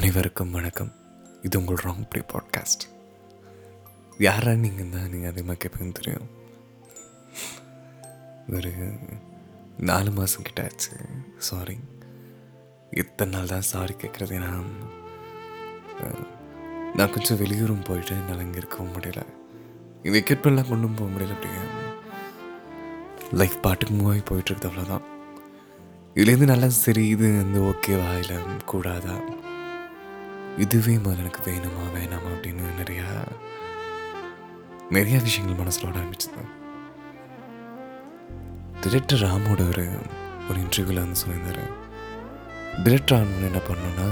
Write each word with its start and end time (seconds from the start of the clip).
அனைவருக்கும் 0.00 0.54
வணக்கம். 0.56 0.90
இது 1.46 1.54
உங்கள் 1.58 1.80
ராங் 1.86 2.04
ப்ரீ 2.10 2.20
பாட்காஸ்ட் 2.30 2.84
யாரா 4.26 4.52
நீங்கள் 4.62 4.92
தான்? 4.94 5.08
நீங்கள் 5.12 5.30
அதிகமாக 5.30 5.56
கேட்பீங்கன்னு 5.62 5.96
தெரியும். 5.98 6.28
ஒரு 8.56 8.70
நாலு 9.90 10.12
மாதம் 10.18 10.46
கிட்ட 10.46 10.62
ஆச்சு. 10.68 10.92
சாரி 11.48 11.76
இத்தனை 13.02 13.30
நாள் 13.34 13.52
தான் 13.52 13.68
சாரி 13.72 13.96
கேட்குறது. 14.04 14.32
ஏன்னா 14.38 14.50
நான் 16.96 17.12
கொஞ்சம் 17.16 17.40
வெளியூரும் 17.42 17.84
போயிட்டு 17.90 18.16
என்னால் 18.20 18.44
இங்கே 18.46 18.62
இருக்கவும் 18.62 18.94
முடியல. 18.96 19.26
இது 20.06 20.22
எக்யூப்மெண்ட்லாம் 20.22 20.72
கொண்டும் 20.72 20.98
போக 21.02 21.10
முடியல 21.16 21.36
அப்படிங்க 21.36 21.62
லைஃப் 23.42 23.60
பாட்டுக்கு 23.66 23.98
மூவ் 24.00 24.10
ஆகி 24.14 24.24
போயிட்டுருக்குது 24.32 24.70
அவ்வளோதான் 24.72 25.06
இதுலேருந்து 26.16 26.52
நல்லா 26.54 26.70
சரி 26.84 27.06
இது 27.08 27.26
வந்து 27.42 27.60
ஓகேவா 27.72 28.10
இல்லை 28.24 28.40
கூடாதா? 28.72 29.18
இதுவே 30.64 30.94
முதல்ல 30.94 31.22
எனக்கு 31.22 31.40
வேணுமா 31.50 31.84
வேணாமா 31.96 32.30
அப்படின்னு 32.32 32.64
நிறையா 32.80 33.06
நிறையா 34.96 35.18
விஷயங்கள் 35.22 35.58
மனசில் 35.58 35.86
ஓட 35.88 35.98
ஆரம்பிச்சது. 35.98 36.42
டிரெக்டர் 38.82 39.22
ராமோட 39.24 39.60
ஒரு 39.68 39.84
ஒரு 40.48 40.58
இன்டர்வியூவில் 40.60 41.02
வந்து 41.02 41.20
சொல்லியிருந்தார். 41.20 41.62
டிரெக்டர் 42.84 43.16
ஆகணும்னு 43.18 43.48
என்ன 43.50 43.60
பண்ணணும்னா 43.68 44.08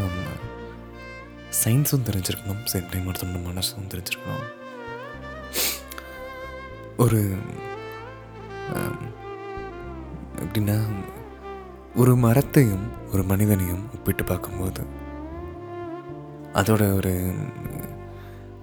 சயின்ஸும் 1.63 2.07
தெரிஞ்சிருக்கணும் 2.09 2.63
சேம் 2.73 2.89
டைம் 2.91 3.09
ஒருத்தனோட 3.11 3.41
மனசும் 3.49 3.91
தெரிஞ்சிருக்கணும். 3.93 4.47
ஒரு 6.97 7.21
எப்படின்னா 10.45 10.79
ஒரு 11.97 12.17
மரத்தையும் 12.17 12.87
ஒரு 13.13 13.23
மனிதனையும் 13.23 13.85
ஒப்பிட்டு 13.95 14.25
பார்க்கும்போது 14.25 15.07
அதோட 16.55 16.95
ஒரு 16.95 17.13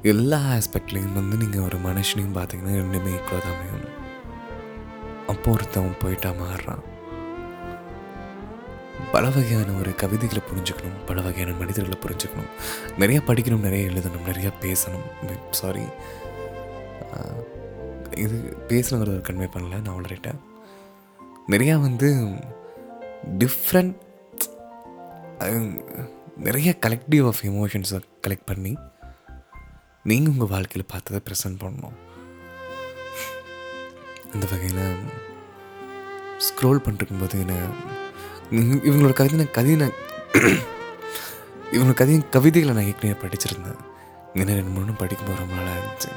எல்லா 0.02 0.40
ஆஸ்பெக்ட்லேயும் 0.56 1.14
வந்து 1.14 1.38
நீங்கள் 1.38 1.66
ஒரு 1.68 1.78
மனுஷனையும் 1.78 2.36
பார்த்தீங்கன்னா 2.36 2.74
ரெண்டுமே 2.82 3.14
ஈக்குவலாக 3.18 3.44
தான் 3.44 3.56
அமையும். 3.56 3.88
அப்போ 5.28 5.52
ஒருத்தவன் 5.52 6.00
போயிட்டா 6.00 6.30
மாறுறான். 6.30 6.84
பல 9.12 9.30
வகையான 9.30 9.72
ஒரு 9.72 9.96
கவிதைகளை 9.96 10.44
புரிஞ்சுக்கணும் 10.50 10.98
பல 11.06 11.22
வகையான 11.22 11.56
மனிதர்களை 11.60 11.98
புரிஞ்சுக்கணும். 12.06 12.52
நிறையா 13.00 13.22
படிக்கணும் 13.28 13.66
நிறைய 13.68 13.90
எழுதணும் 13.90 14.28
நிறையா 14.30 14.52
பேசணும். 14.66 15.08
சாரி 15.50 15.86
இது 18.24 18.58
பேசணுங்கிறத 18.68 19.22
கன்வே 19.28 19.48
பண்ணல 19.54 19.82
நான் 19.82 19.98
உளறிட்டேன் 20.02 20.42
நிறையா 21.50 21.82
வந்து 21.82 22.10
டிஃப்ரெண்ட் 23.38 23.96
நிறைய 26.38 26.78
கலெக்டிவ் 26.86 27.26
ஆஃப் 27.26 27.42
எமோஷன்ஸை 27.44 28.00
கலெக்ட் 28.28 28.46
பண்ணி 28.46 28.78
நீங்கள் 30.04 30.34
உங்கள் 30.34 30.48
வாழ்க்கையில் 30.48 30.92
பார்த்ததை 30.92 31.20
ப்ரெசென்ட் 31.28 31.62
பண்ணணும். 31.64 31.96
அந்த 34.34 34.48
வகையில் 34.52 34.98
ஸ்க்ரோல் 36.38 36.82
பண்ணிருக்கும்போது 36.86 37.32
என்ன 37.32 37.56
இவங்களோட 38.52 39.14
கவிதை 39.14 39.38
நான் 39.38 39.52
கதையை 39.52 39.80
நான் 39.80 39.96
இவங்களோட 41.72 41.94
கதையை 41.94 42.24
கவிதைகளை 42.30 42.76
நான் 42.76 42.86
ஏற்கனவே 42.86 43.20
படிச்சிருந்தேன். 43.22 43.80
என்ன 44.34 44.54
ரெண்டு 44.54 44.70
மூணு 44.70 44.94
படிக்கும்போது 44.94 45.40
ரொம்ப 45.40 45.54
நாளாக 45.54 45.80
இருந்துச்சு. 45.80 46.12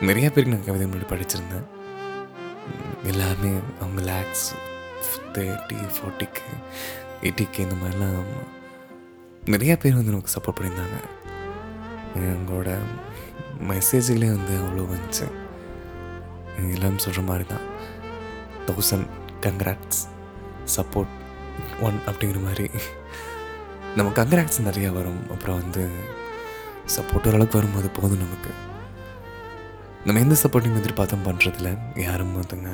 நிறையா 0.00 0.30
பேருக்கு 0.30 0.54
நான் 0.54 0.64
கவிதை 0.64 0.86
முன்னாடி 0.86 1.08
படிச்சிருந்தேன். 1.12 1.66
எல்லாமே 3.02 3.10
எல்லாருமே 3.10 3.58
அவங்க 3.80 4.02
லேக்ஸ் 4.02 4.54
தேர்ட்டி 5.32 5.78
ஃபார்ட்டிக்கு 5.96 6.46
எயிட்டிக்கு 7.22 7.58
இந்த 7.58 7.74
மாதிரிலாம் 7.74 8.58
நிறையா 9.46 9.78
பேர் 9.78 9.94
வந்து 9.94 10.10
நமக்கு 10.10 10.34
சப்போர்ட் 10.36 10.58
பண்ணியிருந்தாங்க. 10.58 10.98
எங்களோட 12.14 12.78
மெசேஜ்களே 13.68 14.28
வந்து 14.36 14.54
அவ்வளோ 14.60 14.84
வந்துச்சு. 14.92 15.26
எல்லாம் 16.56 16.98
சொல்கிற 16.98 17.22
மாதிரி 17.22 17.48
தான். 17.48 17.66
தௌசண்ட் 18.66 19.08
கங்க்ராட்ஸ் 19.40 20.00
சப்போர்ட் 20.76 21.14
ஒன் 21.80 22.00
அப்படிங்கிற 22.06 22.42
மாதிரி. 22.42 22.68
நம்ம 23.96 24.12
கங்க்ராட்ஸ் 24.12 24.66
நிறையா 24.66 24.92
வரும். 24.92 25.30
அப்புறம் 25.30 25.60
வந்து 25.62 25.88
சப்போர்ட் 26.96 27.28
ஓரளவுக்கு 27.28 27.58
வரும்போது 27.58 27.88
போதும் 27.88 28.24
நமக்கு. 28.24 28.52
நம்ம 30.04 30.20
எந்த 30.20 30.36
சப்போர்ட்டையும் 30.42 30.80
எதிர்பார்த்தும் 30.82 31.26
பண்ணுறதில்ல 31.26 31.78
யாரும் 31.96 32.42
ஒருத்தங்க 32.42 32.70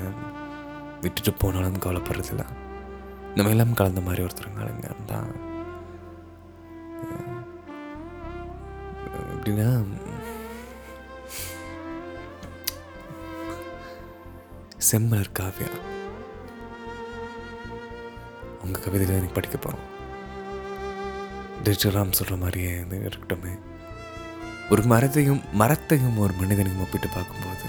விட்டுட்டு 1.00 1.32
போனாலும் 1.32 1.78
கவலைப்படுறதில்ல. 1.78 2.44
நம்ம 3.34 3.50
எல்லாம் 3.50 3.72
கலந்த 3.72 4.00
மாதிரி 4.00 4.22
ஒருத்தருங்க. 4.22 4.90
தான் 5.06 5.54
எப்படின்னா 9.46 9.86
செம்மலர் 14.90 15.34
காவியா. 15.38 15.70
உங்கள் 18.64 18.82
கவிதைகளை 18.82 19.16
எனக்கு 19.16 19.34
படிக்க 19.34 19.56
போகிறோம் 19.56 19.84
டிஜிட்டல் 21.62 22.12
சொல்கிற 22.12 22.36
மாதிரியே 22.36 22.78
இது 22.78 23.08
இருக்கட்டுமே. 23.08 23.58
ஒரு 24.70 24.82
மரத்தையும் 24.82 25.40
மரத்தையும் 25.52 26.18
ஒரு 26.18 26.34
மனிதனையும் 26.34 26.80
ஒப்பிட்டு 26.80 27.08
பார்க்கும்போது 27.08 27.64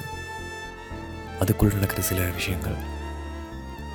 அதுக்குள் 1.40 1.74
நடக்கிற 1.74 2.02
சில 2.02 2.26
விஷயங்கள் 2.26 2.76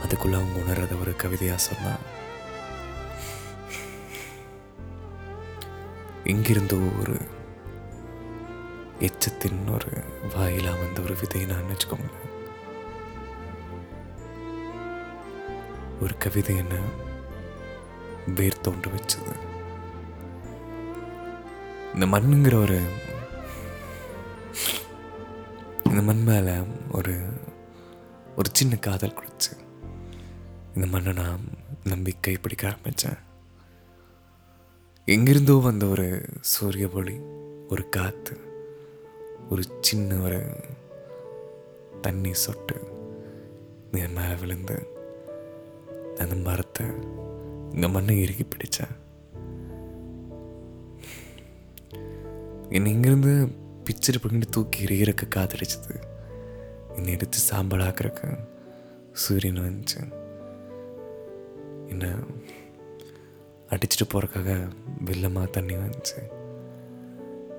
அதுக்குள்ள 0.03 0.35
அவங்க 0.35 0.59
உணர்றத 0.61 1.01
ஒரு 1.01 1.17
கவிதையாக 1.17 1.61
சொன்னால் 1.61 1.99
எங்கிருந்தோ 6.25 6.77
ஒரு 7.01 7.32
எச்சத்தின் 9.03 9.73
ஒரு 9.73 10.05
வாயிலாக 10.35 10.79
வந்த 10.79 11.01
ஒரு 11.01 11.15
விதை 11.15 11.45
நான் 11.45 11.63
வச்சுக்கோங்களேன். 11.63 12.31
ஒரு 16.01 16.17
கவிதை 16.19 16.57
என்ன 16.57 16.75
வேர் 18.35 18.61
தோன்று 18.63 18.91
வச்சது. 18.97 19.35
இந்த 21.95 22.07
மண்ணுங்கிற 22.07 22.63
ஒரு 22.63 22.81
இந்த 25.85 26.03
மண் 26.03 26.23
மேலே 26.23 26.53
ஒரு 26.93 27.23
ஒரு 28.37 28.51
சின்ன 28.53 28.77
காதல் 28.77 29.19
குடிச்சு 29.19 29.59
இந்த 30.75 30.87
மண்ணை 30.87 31.13
நான் 31.13 31.41
நம்பிக்கை 31.85 32.37
பிடிக்க 32.37 32.69
ஆரம்பித்தேன் 32.69 33.19
எங்கிருந்தோ 35.05 35.55
வந்த 35.55 35.87
ஒரு 35.87 36.27
சூரிய 36.41 36.89
ஒளி 36.93 37.19
ஒரு 37.69 37.89
காற்று 37.89 38.52
ஒரு 39.51 39.63
சின்ன 39.81 40.15
ஒரு 40.17 40.51
தண்ணி 42.01 42.35
சொட்டு 42.35 42.77
என் 43.93 44.13
மேலே 44.13 44.35
விழுந்து 44.35 44.77
அந்த 46.19 46.35
மரத்தை 46.35 46.87
இந்த 47.73 47.89
மண்ணை 47.89 48.23
இறுக்கி 48.23 48.45
பிடித்தேன் 48.45 49.01
என்னை 52.69 52.97
இங்கேருந்து 52.97 53.53
பிச்சர் 53.85 54.21
பண்ணிட்டு 54.21 54.49
தூக்கி 54.51 54.85
எறிகிறக்கு 54.85 55.27
காத்தடிச்சது. 55.35 55.95
என்னை 56.95 57.13
எடுத்து 57.13 57.39
சாம்பலாக்குறக்கு 57.51 58.39
சூரியன் 59.13 59.57
வந்துச்சு. 59.57 60.13
என்ன 61.89 62.15
அடிச்சுட்டு 63.69 64.05
போகிறக்காக 64.15 64.69
வெள்ளமாக 65.05 65.51
தண்ணி 65.51 65.75
வந்துச்சு. 65.75 66.42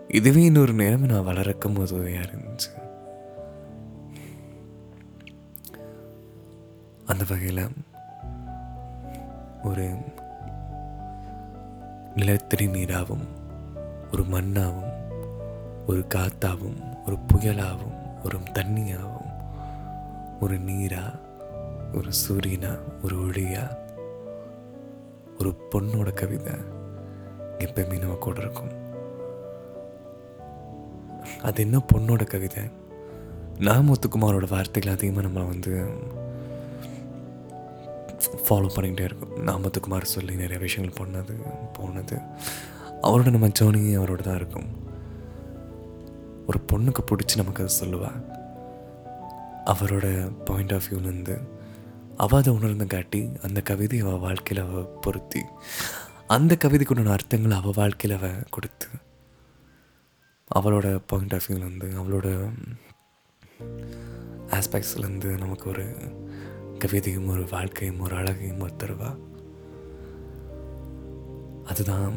இதுவே 0.07 0.43
இன்னொரு 0.43 0.73
நேரம் 0.73 1.01
நான் 1.01 1.23
வளர்க்கும் 1.23 1.73
போது 1.73 1.95
உதவியாக 1.95 2.25
இருந்துச்சு. 2.25 2.81
அந்த 7.05 7.23
வகையில் 7.29 7.67
ஒரு 9.63 9.95
நிலத்தடி 12.15 12.67
நீராகவும் 12.67 13.27
ஒரு 14.11 14.23
மண்ணாகவும் 14.23 14.91
ஒரு 15.87 16.05
காத்தாகவும் 16.15 17.05
ஒரு 17.05 17.17
புயலாகவும் 17.33 18.23
ஒரு 18.23 18.37
தண்ணியாகவும் 18.37 19.31
ஒரு 20.39 20.55
நீரா 20.57 21.19
ஒரு 21.93 22.09
சூரியனா 22.27 22.79
ஒரு 23.03 23.15
ஒளியா 23.15 23.77
ஒரு 25.39 25.55
பொண்ணோட 25.71 26.13
கவிதை 26.13 26.53
எப்பயுமே 27.57 27.99
நம்ம 27.99 28.15
கூட 28.15 28.41
இருக்கும். 28.41 28.82
அது 31.41 31.61
என்ன 31.61 31.81
பொண்ணோட 31.93 32.23
கவிதை? 32.23 32.63
நான் 33.59 33.89
முத்துக்குமாரோட 33.89 34.49
வார்த்தைகள் 34.49 34.93
அதிகமாக 34.93 35.27
நம்ம 35.27 35.43
வந்து 35.43 35.87
ஃபாலோ 38.49 38.67
பண்ணிக்கிட்டே 38.75 39.03
இருக்கும். 39.03 39.47
நாமத்துக்குமார் 39.47 40.01
சொல்லி 40.01 40.35
நிறைய 40.35 40.57
விஷயங்கள் 40.57 40.99
பண்ணது 41.01 41.33
போனது. 41.73 42.17
அவரோட 43.01 43.29
நம்ம 43.29 43.47
ஜோனி 43.47 43.83
அவரோட 43.99 44.21
தான் 44.21 44.35
இருக்கும். 44.35 44.69
ஒரு 46.47 46.59
பொண்ணுக்கு 46.71 47.03
பிடிச்சி 47.11 47.35
நமக்கு 47.35 47.63
அதை 47.63 47.75
சொல்லுவா. 47.81 48.11
அவரோட 49.65 50.31
பாயிண்ட் 50.45 50.73
ஆஃப் 50.73 50.87
வியூலேருந்து 50.91 51.41
அவள் 52.17 52.39
அதை 52.39 52.53
உணர்ந்து 52.53 52.87
காட்டி 52.87 53.29
அந்த 53.43 53.61
கவிதையை 53.61 54.07
அவள் 54.07 54.19
வாழ்க்கையில் 54.19 54.67
அவள் 54.67 54.83
பொருத்தி 54.83 55.41
அந்த 56.27 56.57
கவிதைக்குண்டான 56.65 57.17
அர்த்தங்களை 57.17 57.51
அவள் 57.51 57.73
வாழ்க்கையில் 57.75 58.19
அவள் 58.19 58.43
கொடுத்து 58.49 58.87
அவளோட 60.53 60.99
பாயிண்ட் 61.07 61.33
ஆஃப் 61.33 61.45
வியூலேருந்து 61.47 61.87
அவளோட 62.01 62.49
ஆஸ்பெக்ட்ஸ்லேருந்து 64.47 65.37
நமக்கு 65.37 65.69
ஒரு 65.69 65.85
கவிதையும் 66.79 67.27
ஒரு 67.27 67.47
வாழ்க்கையும் 67.49 67.99
ஒரு 67.99 68.15
அழகையும் 68.15 68.59
ஒரு 68.59 68.73
தருவா? 68.83 69.17
அதுதான் 71.65 72.13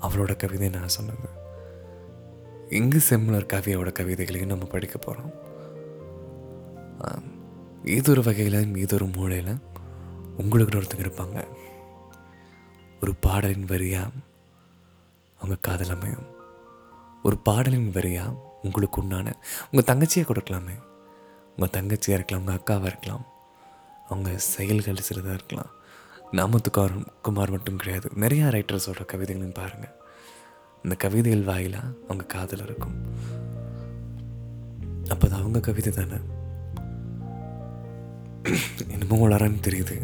அவளோட 0.00 0.36
கவிதை 0.36 0.68
நான் 0.68 0.88
சொன்னது. 0.88 1.28
இங்கு 2.70 3.02
செம்லர் 3.10 3.50
கவியோட 3.52 3.92
கவிதைகளையும் 3.92 4.52
நம்ம 4.52 4.64
படிக்க 4.64 4.98
போகிறோம் 4.98 5.32
ஏதொரு 7.84 8.22
வகையில் 8.22 8.88
ஒரு 8.92 9.06
மூலையில் 9.06 9.58
உங்களுக்கு 10.36 10.78
ஒருத்தங்க 10.78 11.06
இருப்பாங்க. 11.06 11.46
ஒரு 13.02 13.14
பாடலின் 13.14 13.64
வரியாக 13.64 14.10
அவங்க 15.36 15.58
காதல் 15.60 15.94
அமையும். 15.96 16.36
ஒரு 17.22 17.36
பாடலின் 17.36 17.90
வரியாக 17.92 18.36
உங்களுக்கு 18.62 19.00
உண்டான 19.00 19.36
உங்கள் 19.70 19.88
தங்கச்சியை 19.90 20.24
கொடுக்கலாமே 20.30 20.76
உங்கள் 21.56 21.74
தங்கச்சியாக 21.76 22.18
இருக்கலாம் 22.18 22.46
உங்கள் 22.46 22.58
அக்காவாக 22.58 22.86
இருக்கலாம். 22.86 23.26
அவங்க 24.08 24.38
செயல்கள் 24.38 25.06
சிலதாக 25.08 25.34
இருக்கலாம். 25.34 25.70
நாமத்துக்கார் 26.32 26.94
குமார் 27.22 27.50
மட்டும் 27.50 27.76
கிடையாது. 27.76 28.08
நிறையா 28.16 28.46
ரைட்டர்ஸோட 28.54 29.04
கவிதைகளையும் 29.12 29.58
பாருங்கள் 29.60 29.94
இந்த 30.82 30.94
கவிதைகள் 30.94 31.42
வாயிலாக 31.42 31.94
அவங்க 32.04 32.24
காதல் 32.24 32.62
இருக்கும். 32.62 32.96
அப்போ 35.08 35.26
அது 35.26 35.36
அவங்க 35.36 35.60
கவிதை 35.60 35.92
தானே? 35.92 36.18
என்னமோ 38.88 39.28
வளரான்னு 39.28 39.66
தெரியுது. 39.68 39.96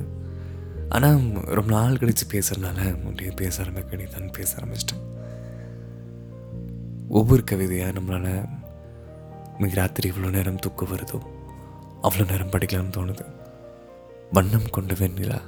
ஆனால் 0.89 1.21
ரொம்ப 1.59 1.71
நாள் 1.71 1.99
கழித்து 1.99 2.27
பேசுகிறதுனால 2.33 2.79
அப்படியே 2.93 3.31
பேச 3.31 3.63
ஆரம்பிக்க 3.63 4.19
தான் 4.19 4.31
பேச 4.31 4.57
ஆரம்பிச்சிட்டேன். 4.57 5.05
ஒவ்வொரு 7.19 7.43
கவிதையாக 7.45 7.93
நம்மளால் 7.99 8.49
மிக 9.59 9.75
ராத்திரி 9.75 10.11
இவ்வளோ 10.11 10.31
நேரம் 10.31 10.63
தூக்கம் 10.65 10.91
வருதோ 10.93 11.19
அவ்வளோ 12.03 12.25
நேரம் 12.31 12.51
படிக்கலாம்னு 12.51 12.97
தோணுது. 12.97 13.27
வண்ணம் 14.33 14.71
கொண்ட 14.71 14.93
வெண்ணிலா 14.95 15.39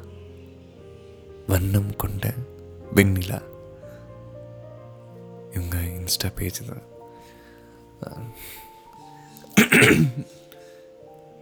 வண்ணம் 1.47 1.97
கொண்ட 1.97 2.33
வெண்ணிலா. 2.95 3.41
இவங்க 5.55 5.77
இன்ஸ்டா 5.77 6.29
பேஜ் 6.35 6.61
தான். 6.69 6.85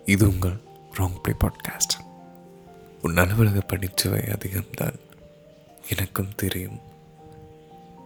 இது 0.04 0.28
உங்கள் 0.28 0.58
ராங் 0.98 1.20
ப்ளே 1.22 1.34
பாட்காஸ்ட் 1.44 1.96
உன் 3.02 3.16
அலுவலக 3.16 3.62
பணிச்சுவை 3.72 4.22
அதிகம்தான். 4.36 4.98
எனக்கும் 5.90 6.36
தெரியும். 6.36 6.80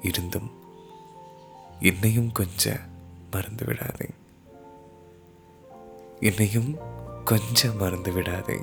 இருந்தும் 0.02 0.50
என்னையும் 1.80 2.32
கொஞ்சம் 2.32 2.78
மறந்து 3.30 3.64
விடாதே 3.64 4.10
என்னையும் 6.20 6.76
கொஞ்சம் 7.24 7.76
மறந்து 7.76 8.12
விடாதே 8.12 8.60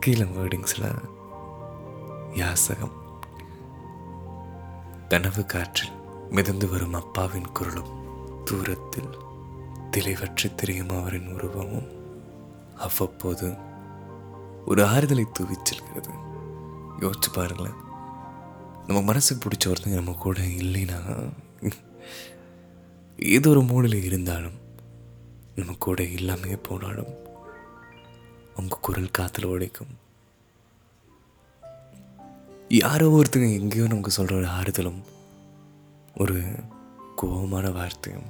கீழே 0.00 0.22
வேர்டிங்ஸில் 0.22 1.08
யாசகம். 2.34 2.92
கனவு 5.08 5.44
காற்றில் 5.44 5.92
மிதந்து 6.30 6.68
வரும் 6.68 6.94
அப்பாவின் 6.94 7.52
குரலும் 7.52 8.04
தூரத்தில் 8.44 9.16
திளைவற்றி 9.90 10.54
தெரியும் 10.54 10.88
அவரின் 10.88 11.34
உருவமும் 11.34 11.88
அவ்வப்போது 12.76 13.56
ஒரு 14.66 14.84
ஆறுதலை 14.84 15.24
தூவி 15.32 15.54
செல்கிறது. 15.62 16.10
யோசிச்சு 17.00 17.32
பாருங்களேன். 17.32 17.84
நம்ம 18.86 19.02
மனசுக்கு 19.02 19.48
பிடிச்ச 19.48 19.66
ஒருத்தங்க 19.66 19.94
நம்ம 19.94 20.12
கூட 20.12 20.40
இல்லைன்னா 20.40 21.28
ஏதோ 23.18 23.50
ஒரு 23.50 23.62
மூலையில் 23.62 24.04
இருந்தாலும் 24.04 24.58
நம்ம 25.54 25.74
கூட 25.78 26.02
இல்லாமையே 26.02 26.56
போனாலும் 26.62 27.12
உங்கள் 28.56 28.78
குரல் 28.80 29.10
காத்தில் 29.10 29.46
உடைக்கும் 29.46 29.94
யாரோ 32.68 33.08
ஒருத்தங்க 33.08 33.60
எங்கேயோ 33.60 33.86
நமக்கு 33.86 34.10
சொல்கிற 34.10 34.36
ஒரு 34.36 34.46
ஆறுதலும் 34.46 35.02
ஒரு 36.16 36.42
கோபமான 37.16 37.72
வார்த்தையும் 37.72 38.26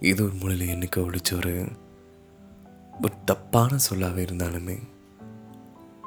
ஏதோ 0.00 0.22
ஒரு 0.22 0.32
மூலையில் 0.32 0.78
என்னைக்கு 0.78 0.96
ஒழிச்ச 0.96 1.34
ஒரு 1.34 1.68
ஒரு 3.02 3.12
தப்பான 3.24 3.78
சொல்லாகவே 3.78 4.24
இருந்தாலுமே 4.24 4.78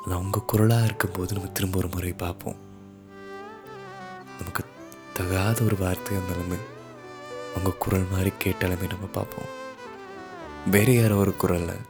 அது 0.05 0.13
அவங்க 0.13 0.39
குரலாக 0.39 0.85
இருக்கும்போது 0.85 1.33
நம்ம 1.33 1.49
திரும்ப 1.49 1.77
ஒரு 1.77 1.87
முறை 1.87 2.13
பார்ப்போம். 2.13 2.55
நமக்கு 4.39 4.63
தகாத 5.13 5.63
ஒரு 5.63 5.75
வார்த்தையாக 5.75 6.19
இருந்தாலுமே 6.19 6.59
அவங்க 7.55 7.71
குரல் 7.79 8.11
மாதிரி 8.11 8.31
கேட்டாலுமே 8.43 8.87
நம்ம 8.87 9.05
பார்ப்போம். 9.05 9.49
வேறு 10.71 10.93
யாரோ 10.99 11.15
ஒரு 11.15 11.35
குரலில் 11.35 11.85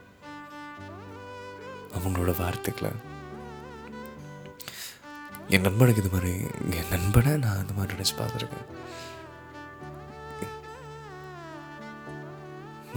அவங்களோட 1.97 2.33
வார்த்தைகளை 2.39 2.91
என் 5.49 5.61
நண்பனுக்கு 5.61 6.01
இது 6.03 6.11
மாதிரி 6.13 6.33
என் 6.79 6.91
நண்பனை 6.91 7.37
நான் 7.37 7.61
இந்த 7.61 7.73
மாதிரி 7.73 7.97
நினச்சி 7.97 8.19
பார்த்துருக்கேன். 8.19 8.67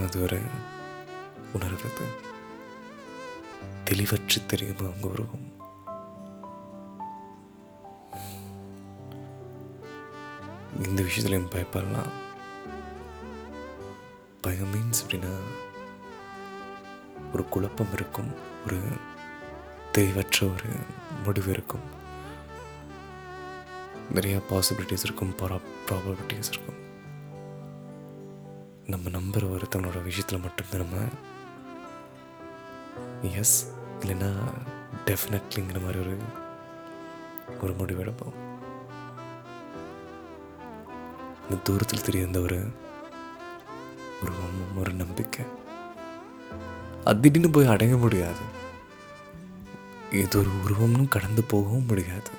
அது 0.05 0.21
ஒரு 0.21 0.39
உணர்வு 1.53 1.89
தெளிவற்று 3.89 4.45
தெரியும் 4.47 4.77
அவங்க 4.77 5.07
உருவம் 5.07 5.54
இந்த 10.83 11.01
விஷயத்துலையும் 11.01 11.51
பயப்படலாம். 11.55 12.09
பயம் 14.41 14.73
மீன்ஸ் 14.73 15.07
அப்படின்னா 15.07 15.33
ஒரு 17.33 17.45
குழப்பம் 17.45 17.93
இருக்கும் 17.93 18.33
ஒரு 18.65 18.79
தெளிவற்ற 19.91 20.47
ஒரு 20.47 20.73
முடிவு 21.23 21.51
இருக்கும். 21.51 22.03
நிறையா 24.13 24.41
பாசிபிலிட்டிஸ் 24.49 25.03
இருக்கும் 25.03 25.35
ப்ரா 25.37 25.59
ப்ராபபிலிட்டிஸ் 25.89 26.51
இருக்கும். 26.51 26.83
நம்ம 28.85 29.09
நம்புற 29.09 29.41
ஒருத்தனோட 29.41 30.03
விஷயத்தில் 30.03 30.39
மட்டும்தான் 30.39 30.81
நம்ம 30.81 30.97
எஸ் 33.35 33.73
இல்லைன்னா 33.99 34.33
டெஃபினெட்லிங்கிற 35.05 35.81
மாதிரி 35.81 35.99
ஒரு 35.99 36.17
ஒரு 37.61 37.73
முடிவு 37.73 38.15
அந்த 41.49 41.61
தூரத்தில் 41.63 42.01
தெரியாத 42.01 42.39
ஒரு 42.39 42.71
உருவமும் 44.21 44.77
ஒரு 44.77 44.93
நம்பிக்கை. 44.93 45.45
அது 47.03 47.19
திடீர்னு 47.19 47.49
போய் 47.49 47.67
அடைய 47.67 47.97
முடியாது. 47.97 48.53
இது 50.11 50.39
ஒரு 50.39 50.49
உருவம்னு 50.49 51.07
கடந்து 51.07 51.43
போகவும் 51.43 51.85
முடியாது. 51.85 52.29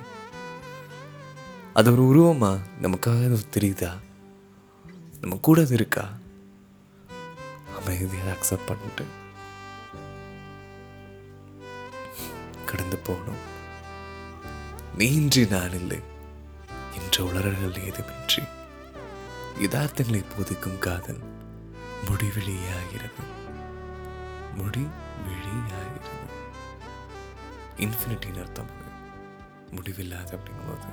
அது 1.75 1.92
ஒரு 1.92 2.02
உருவமா? 2.02 2.58
நமக்காக 2.82 3.25
அது 3.25 3.40
தெரியுதா? 3.54 3.90
நம்ம 5.20 5.36
கூட 5.36 5.60
அது 5.60 5.75
இருக்கா? 5.75 6.08
அமைதியாக 7.78 8.32
அக்செப்ட் 8.32 8.66
பண்ணிட்டு 8.66 9.04
கடந்து 12.66 12.96
போகணும். 12.96 13.54
நீன்றி 14.96 15.46
நான் 15.46 15.72
இல்லை. 15.72 16.00
என்ற 17.00 17.25
உளறல்கள் 17.25 17.92
ஏதுமின்றி. 17.92 18.45
யதார்த்தங்களை 19.60 20.25
போதிக்கும் 20.30 20.78
காதல் 20.78 21.20
முடிவெளியாகிறது 22.04 23.22
முடிவெளியாகிறது 24.58 26.14
இன்ஃபினிட்டின்னு 27.76 28.40
அர்த்தம் 28.40 28.70
அது. 28.75 28.90
முடிவில்லாத 29.70 30.36
அப்படிங்கும்போது. 30.36 30.90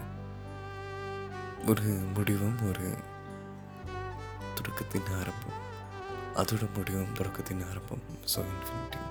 ஒரு 1.68 1.84
முடிவும் 2.16 2.68
ஒரு 2.70 2.88
தொடக்கத்தின் 4.56 5.10
ஆரம்பம். 5.20 5.60
அதோட 6.36 6.64
முடிவும் 6.76 7.14
தொடக்கத்தின் 7.14 7.68
ஆரம்பம். 7.70 8.04
ஸோ 8.36 8.46
இன்ஃபினிட்டி 8.54 9.02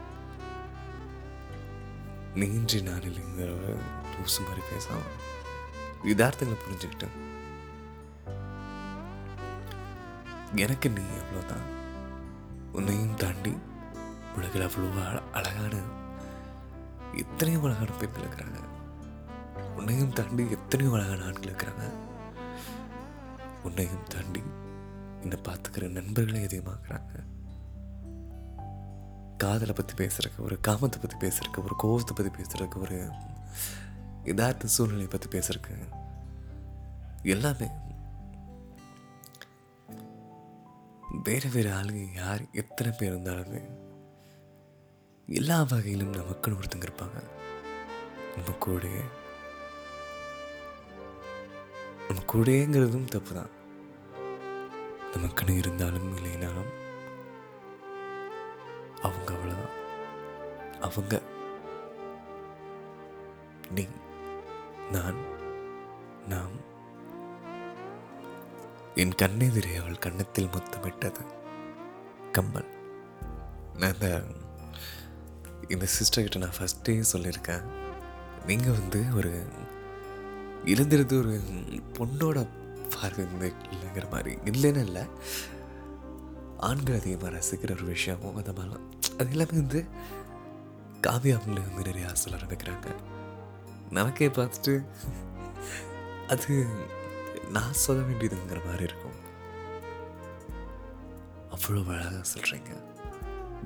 நீன்றி 2.35 2.82
நான் 2.82 3.00
இல்லைங்கிற 3.00 3.50
லூசு 4.12 4.40
மாதிரி 4.40 4.62
பேசாமல் 4.71 5.21
யதார்த்தங்களை 6.04 6.56
புரிஞ்சுக்கிட்டேன் 6.64 7.16
எனக்கு 10.54 10.90
நீ 10.90 11.00
அவ்வளோதான் 11.00 11.66
உன்னையும் 12.73 13.14
தாண்டி 13.14 13.56
உலகில் 14.37 14.68
அவ்வளோ 14.68 15.04
அழ- 15.04 15.32
அழகான 15.32 15.75
எத்தனையோ 17.16 17.59
அழகான 17.59 17.90
பெண்கள் 17.92 18.23
இருக்கிறாங்க. 18.23 18.59
உன்னையும் 19.76 20.12
தாண்டி 20.12 20.50
எத்தனையோ 20.50 20.92
அழகான 20.92 21.25
ஆண்கள் 21.25 21.42
இருக்கிறாங்க. 21.42 21.85
உன்னையும் 23.62 24.06
தாண்டி 24.09 24.42
என்னை 25.23 25.38
பார்த்துக்கிற 25.44 25.90
நண்பர்களே 25.90 26.47
அதிகமாக்குறாங்க 26.47 27.14
காதலை 29.37 29.75
பற்றி 29.75 30.04
பேசுகிறக்கு 30.04 30.38
ஒரு 30.38 30.59
காமத்தை 30.68 30.99
பற்றி 31.00 31.28
பேசுறக்கு 31.28 31.64
ஒரு 31.64 31.75
கோவத்தை 31.82 32.12
பற்றி 32.14 32.42
பேசுறதுக்கு 32.42 32.78
ஒரு 32.80 33.11
யதார்த்த 34.25 34.66
சூழ்நிலையை 34.66 35.09
பற்றி 35.09 35.38
பேசுறதுக்கு 35.38 35.76
எல்லாமே 37.23 37.68
வேறு 41.12 41.49
வேறு 41.49 41.71
ஆளுங்க 41.71 42.14
யார் 42.14 42.40
எத்தனை 42.52 42.95
பேர் 42.99 43.14
இருந்தாலுமே 43.14 43.71
எல்லா 45.26 45.62
வகையிலும் 45.62 46.12
நமக்குன்னு 46.12 46.59
ஒருத்தங்க 46.61 46.88
இருப்பாங்க. 46.88 47.31
நம்ம 48.37 48.50
கூட 48.59 48.87
நம்ம 52.09 52.23
கூடங்கிறதும் 52.33 53.04
தப்பு 53.04 53.35
தான். 53.35 53.50
நமக்குன்னு 55.12 55.57
இருந்தாலும் 55.57 56.16
இல்லைனாலும் 56.16 56.71
அவங்க 59.02 59.33
அவ்வளோதான் 59.33 59.73
அவங்க 60.81 61.22
கண்ணெதிரே 69.23 69.76
அவள் 69.81 69.99
கன்னத்தில் 69.99 70.49
முத்தமிட்டது. 70.52 71.23
கம்மல் 72.33 72.71
நான் 73.76 73.95
இந்த 73.95 74.23
இந்த 75.69 75.87
சிஸ்டர்கிட்ட 75.97 76.37
நான் 76.37 76.57
ஃபஸ்ட்டே 76.59 77.05
சொல்லியிருக்கேன். 77.12 77.64
நீங்கள் 78.47 78.73
வந்து 78.73 79.00
ஒரு 79.14 79.47
இருந்திருந்து 80.64 81.19
ஒரு 81.19 81.41
பொண்ணோட 81.99 82.49
பார்வை 82.95 83.25
வந்து 83.25 83.52
இல்லைங்கிற 83.73 84.11
மாதிரி. 84.11 84.35
இல்லைன்னு 84.35 84.85
இல்லை. 84.85 85.05
ஆண்கள் 86.59 86.99
அதிகமாக 87.00 87.38
ரசிக்கிற 87.38 87.71
ஒரு 87.71 87.85
விஷயமும் 87.85 88.37
அந்த 88.37 88.52
மாதிரிலாம் 88.52 88.88
அது 89.19 89.31
எல்லாமே 89.31 89.57
வந்து 89.62 89.85
காவியாவில் 91.07 91.62
வந்து 91.69 91.85
நிறைய 91.85 92.09
ஆசை 92.09 92.33
ஆரம்பிக்கிறாங்க 92.33 92.88
நமக்கே 93.91 94.29
பார்த்துட்டு 94.29 94.85
அது 96.29 96.67
நான் 97.50 97.72
சொல்ல 97.72 98.02
வேண்டியதுங்கிற 98.02 98.64
மாதிரி 98.64 98.82
இருக்கும். 98.82 99.30
அவ்வளோ 101.50 101.88
அழகாக 101.88 102.22
சொல்கிறீங்க 102.38 102.84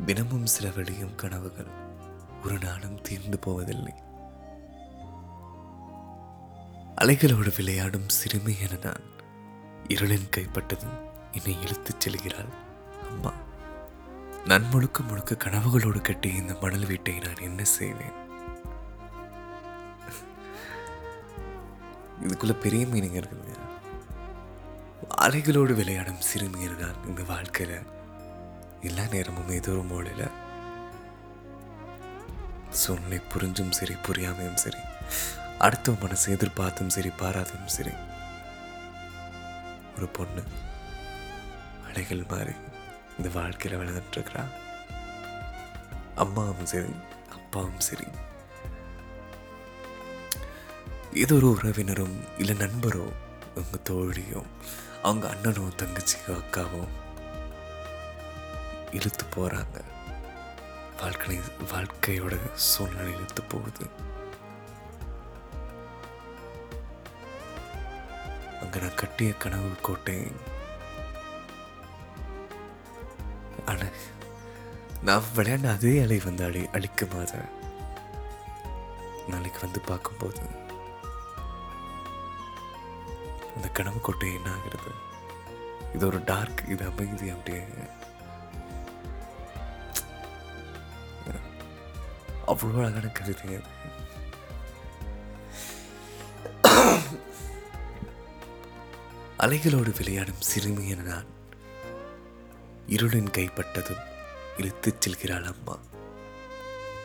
தினமும் 0.04 0.46
சில 0.46 0.70
வழியும் 0.70 1.14
கனவுகள் 1.14 1.84
ஒரு 2.44 2.58
நாளும் 2.58 3.00
தீர்ந்து 3.00 3.38
போவதில்லை. 3.38 3.94
அலைகளோடு 7.00 7.52
விளையாடும் 7.56 8.08
சிறுமி 8.08 8.56
என 8.60 8.78
நான் 8.82 9.02
இருளின் 9.88 10.30
கைப்பட்டதும் 10.36 11.10
என்னை 11.32 11.62
இழுத்துச் 11.62 12.00
செல்கிறாள். 12.00 12.52
அம்மா 13.10 13.32
நான் 14.44 14.68
முழுக்க 14.68 15.02
முழுக்க 15.02 15.34
கனவுகளோடு 15.34 16.00
கட்டி 16.00 16.34
இந்த 16.34 16.56
மணல் 16.60 16.86
வீட்டை 16.86 17.18
நான் 17.18 17.40
என்ன 17.40 17.64
செய்வேன்? 17.64 18.24
இதுக்குள்ள 22.20 22.60
பெரிய 22.60 22.86
மீனிங் 22.86 23.22
இருக்குங்க. 23.22 23.65
அலைகளோடு 25.10 25.72
விளையாடும் 25.74 26.20
சிறுமியர் 26.20 26.76
தான் 26.76 27.06
இந்த 27.06 27.22
வாழ்க்கையில 27.22 27.74
எல்லா 28.82 29.04
நேரமும் 29.06 29.48
ஏதோ 29.48 29.70
ஒரு 29.70 29.82
மூலையில் 29.82 30.26
சூழ்நிலை 32.70 33.20
புரிஞ்சும் 33.34 33.70
சரி 33.70 33.94
புரியாமையும் 34.08 34.54
சரி 34.54 34.80
அடுத்த 35.58 35.90
மனசை 35.92 36.28
எதிர்பார்த்தும் 36.28 36.88
சரி 36.88 37.10
பாராதும் 37.16 37.66
சரி 37.66 37.92
ஒரு 39.96 40.06
பொண்ணு 40.08 40.42
அலைகள் 41.88 42.30
மாதிரி 42.30 42.54
இந்த 43.18 43.28
வாழ்க்கையில் 43.34 43.80
வளர்ந்துட்டு 43.80 44.42
அம்மாவும் 46.16 46.66
சரி 46.66 46.90
அப்பாவும் 47.32 47.80
சரி. 47.80 48.06
ஏதோ 51.14 51.34
ஒரு 51.34 51.46
உறவினரும் 51.50 52.16
இல்லை 52.38 52.56
நண்பரோ 52.56 53.04
உங்க 53.54 53.76
தோழியோ 53.90 54.40
அவங்க 55.08 55.26
அண்ணனும் 55.32 55.76
தங்கச்சியும் 55.80 56.38
அக்காவும் 56.40 56.92
இழுத்து 58.96 59.24
போறாங்க. 59.34 59.76
வாழ்க்கை 61.00 61.36
வாழ்க்கையோட 61.72 62.34
சூழ்நிலை 62.68 63.12
இழுத்து 63.14 63.42
போகுது. 63.52 63.86
அங்கே 68.62 68.78
நான் 68.84 69.00
கட்டிய 69.02 69.32
கனவு 69.42 69.70
கோட்டை 69.88 70.18
ஆனா 73.70 73.88
நான் 75.06 75.30
விளையாண்ட 75.36 75.68
அதே 75.76 75.92
அலை 76.04 76.18
வந்து 76.24 76.44
அழி 76.44 76.62
அழிக்குமாத 76.76 77.32
நாளைக்கு 79.30 79.60
வந்து 79.60 79.80
பார்க்கும்போது 79.90 80.42
அந்த 83.56 83.68
கனவு 83.68 84.00
கோட்டை 84.00 84.28
என்ன 84.34 84.48
ஆகிறது? 84.54 84.90
இது 85.94 86.06
ஒரு 86.06 86.18
டார்க் 86.24 86.60
இது 86.68 86.84
அமைதி 86.90 87.28
அப்படியே. 87.28 87.62
அவ்வளோ 92.52 92.76
அழகான 92.80 93.06
கவிதை 93.06 93.48
அது. 93.54 93.70
அலைகளோடு 99.38 99.92
விளையாடும் 99.96 100.44
சிறுமி 100.50 100.84
என 100.88 101.02
நான் 101.02 101.30
இருளின் 102.88 103.34
கைப்பட்டதும் 103.36 104.04
இழுத்துச் 104.58 105.00
செல்கிறாள் 105.00 105.48
அம்மா. 105.52 105.76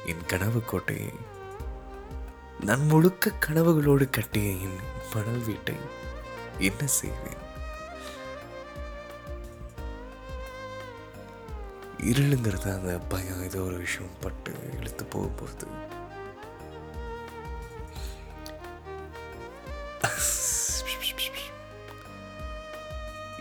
என் 0.05 0.25
கனவு 0.25 0.59
கோட்டையை 0.65 1.11
நான் 2.59 2.85
முழுக்க 2.85 3.33
கனவுகளோடு 3.45 4.05
கட்டிய 4.09 4.49
என் 4.67 4.79
மணல் 5.13 5.43
வீட்டை 5.49 5.75
என்ன 6.69 6.87
செய்வேன்? 6.87 7.39
இருளுங்கிறது 12.09 12.69
அந்த 12.77 12.97
பயம் 13.13 13.43
ஏதோ 13.43 13.59
ஒரு 13.61 13.77
விஷயம் 13.77 14.17
பட்டு 14.21 14.53
இழுத்து 14.79 15.05
போகும்போது. 15.05 15.67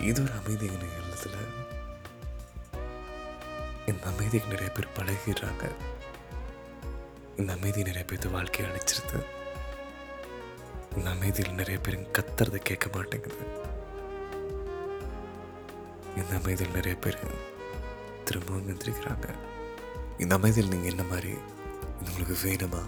இது 0.08 0.22
ஒரு 0.22 0.32
அமைதியான 0.32 0.84
இல்லத்துல 1.00 1.36
இந்த 3.86 4.06
அமைதிக்கு 4.06 4.48
நிறைய 4.48 4.70
பேர் 4.72 4.94
பழகிடுறாங்க. 4.98 5.64
இந்த 7.36 7.52
அமைதி 7.52 7.82
நிறைய 7.82 8.08
பேர்த்து 8.08 8.30
வாழ்க்கையை 8.30 8.70
அழிச்சிருது. 8.70 9.20
அமைதியில் 10.96 11.54
நிறைய 11.54 11.80
பேர் 11.80 12.10
கத்துறத 12.10 12.56
கேட்க 12.56 12.90
மாட்டேங்குது. 12.94 13.36
இந்த 16.16 16.34
அமைதியில் 16.36 16.74
நிறைய 16.74 16.98
பேர் 16.98 17.18
திரும்பவும் 18.24 18.68
எந்திரிக்கிறாங்க. 18.68 19.34
இந்த 20.18 20.34
அமைதியில் 20.34 20.70
நீங்கள் 20.70 20.90
என்ன 20.90 21.02
மாதிரி? 21.02 21.34
உங்களுக்கு 22.08 22.38
வேணுமா? 22.44 22.82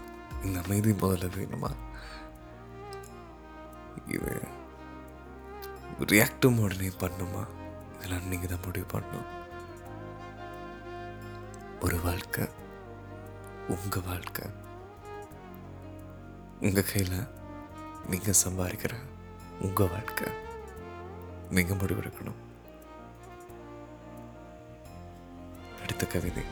இந்த 0.45 0.61
அமைதி 0.65 0.91
முதல்ல 0.91 1.31
வேணுமா? 1.39 1.71
இது 4.09 4.41
ரியாக்டும் 6.01 6.61
உடனே 6.61 6.89
பண்ணுமா? 6.89 7.47
இதெல்லாம் 7.97 8.29
நீங்கள் 8.29 8.49
தான் 8.49 8.65
முடிவு 8.65 8.87
பண்ணணும். 8.93 9.29
ஒரு 11.81 12.01
வாழ்க்கை 12.01 12.49
உங்கள் 13.69 14.03
வாழ்க்கை. 14.03 14.45
உங்கள் 16.61 16.85
கையில் 16.85 17.41
நீங்கள் 18.09 18.41
சம்பாதிக்கிற 18.49 18.91
உங்கள் 19.61 19.89
வாழ்க்கை 19.89 20.27
நீங்கள் 21.51 21.77
முடிவெடுக்கணும். 21.77 22.41
அடுத்த 25.83 26.07
கவிதை. 26.07 26.43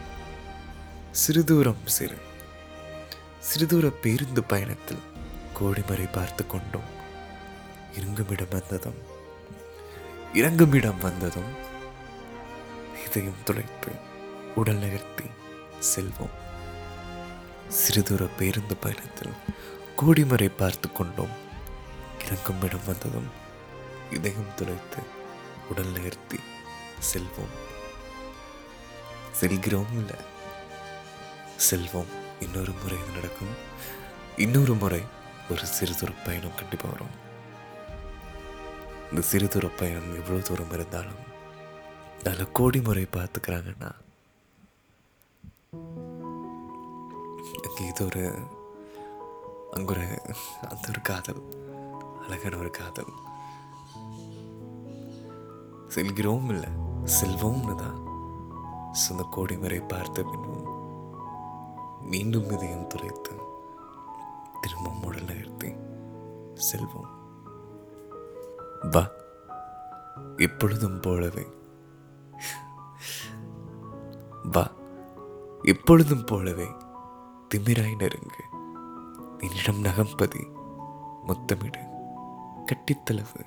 சிறுதூரம் 1.10 1.86
சிறு. 1.86 2.16
சிறுதூர 3.38 3.88
பேருந்து 3.88 4.44
பயணத்தில் 4.44 4.98
கோடிமறை 5.60 6.12
பார்த்து 6.12 6.46
கொண்டோம். 6.46 6.98
இறங்குமிடம் 7.96 8.48
வந்ததும் 8.50 9.18
இறங்குமிடம் 10.34 11.00
வந்ததும் 11.00 11.52
இதயம் 13.06 13.42
துளைத்து 13.44 13.92
உடல் 14.54 14.76
நகர்த்தி 14.76 15.24
செல்வோம். 15.94 16.36
சிறுதூர 17.68 18.28
பேருந்து 18.38 18.76
பயணத்தில் 18.76 19.32
கோடிமறை 20.00 20.48
பார்த்து 20.56 20.92
கொண்டோம். 20.92 21.34
இறங்கும் 22.24 22.62
இடம் 22.62 22.84
வந்ததும் 22.86 23.28
இதயம் 24.10 24.54
துளைத்து 24.56 25.02
உடல் 25.70 25.92
நகர்த்தி 25.92 26.38
செல்வோம். 27.12 27.54
செல்கிறோம் 29.32 29.86
இல்லை. 29.92 30.16
செல்வோம். 31.70 32.10
இன்னொரு 32.40 32.72
முறை 32.72 32.98
இது 32.98 33.12
நடக்கும். 33.14 33.54
இன்னொரு 34.36 34.74
முறை 34.74 35.02
ஒரு 35.50 35.66
சிறு 35.66 35.92
சிறுதூர 35.92 36.24
பயணம் 36.24 36.54
கண்டிப்பாக 36.54 36.88
வரும். 36.88 37.28
இந்த 39.10 39.22
சிறு 39.22 39.46
சிறுதூர 39.46 39.70
பயணம் 39.76 40.14
எவ்வளோ 40.14 40.38
தூரம் 40.38 40.72
இருந்தாலும் 40.72 41.28
அதில் 42.18 42.52
கோடி 42.52 42.80
முறை 42.80 43.06
பார்த்துக்கிறாங்கன்னா 43.12 43.90
இது 47.88 48.04
ஒரு 48.04 48.58
அங்கே 49.70 49.94
ஒரு 49.94 50.06
அந்த 50.68 50.86
ஒரு 50.88 51.00
காதல் 51.02 51.42
அழகான 52.22 52.56
ஒரு 52.56 52.70
காதல். 52.70 53.12
செல்கிறோம் 55.88 56.48
இல்லை 56.48 56.68
செல்வோம்னு 57.20 57.74
தான் 57.74 57.98
சொந்த 58.92 59.26
கோடி 59.30 59.56
பார்த்த 59.92 60.22
பின்பும் 60.22 60.68
மீண்டும் 62.00 62.50
இதயம் 62.50 62.86
துளைத்து 62.86 63.34
திரும்ப 64.60 64.90
உடல் 65.02 65.24
நிறுத்தி 65.24 65.70
செல்வோம். 66.68 67.10
வா 68.90 69.04
எப்பொழுதும் 70.36 71.00
போலவே. 71.00 71.46
வா 74.52 74.70
எப்பொழுதும் 75.62 76.24
போலவே 76.24 76.68
திமிராய் 77.54 78.00
நெருங்கு. 78.02 78.44
என்னிடம் 79.40 79.84
நகம்பதி 79.84 80.52
முத்தமிடு. 81.26 81.78
கட்டித்தளவு 82.66 83.44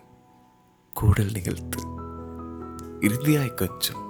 கூடல் 0.93 1.31
நிகழ்த்து. 1.31 1.83
இறுதியாய் 2.99 3.53
கொஞ்சம். 3.53 4.01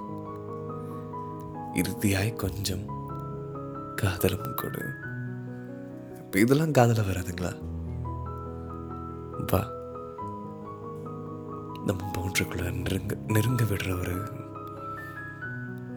இறுதியாய் 1.74 2.32
கொஞ்சம் 2.32 2.86
காதலும் 3.96 4.54
கொடு. 4.56 4.94
இப்போ 6.18 6.38
இதெல்லாம் 6.38 6.70
காதல 6.70 7.00
வராதுங்களா? 7.00 7.58
வா. 9.52 9.68
நம்ம 11.84 12.10
பவுண்டரிக்குள்ள 12.10 12.72
நெருங்க 12.72 13.16
நெருங்க 13.26 13.64
விடுற 13.64 14.00
ஒரு 14.00 14.28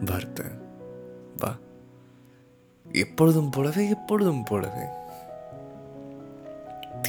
வார்த்தை. 0.00 0.46
வா. 1.36 1.56
எப்பொழுதும் 2.92 3.50
போலவே 3.50 3.88
எப்பொழுதும் 3.88 4.44
போலவே. 4.44 4.86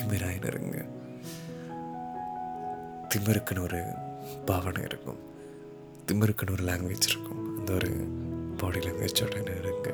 திமிராய் 0.10 0.44
நெருங்க 0.44 0.78
திமிருக்குன்னு 3.10 3.62
ஒரு 3.62 3.84
பாவனை 4.46 4.84
இருக்கும். 4.84 5.20
திமிருக்குன்னு 6.08 6.52
ஒரு 6.52 6.64
லாங்குவேஜ் 6.64 7.08
இருக்கும். 7.08 7.58
அந்த 7.58 7.74
ஒரு 7.74 7.90
பாடி 8.58 8.80
லாங்குவேஜோட 8.80 9.36
நெருங்க 9.50 9.90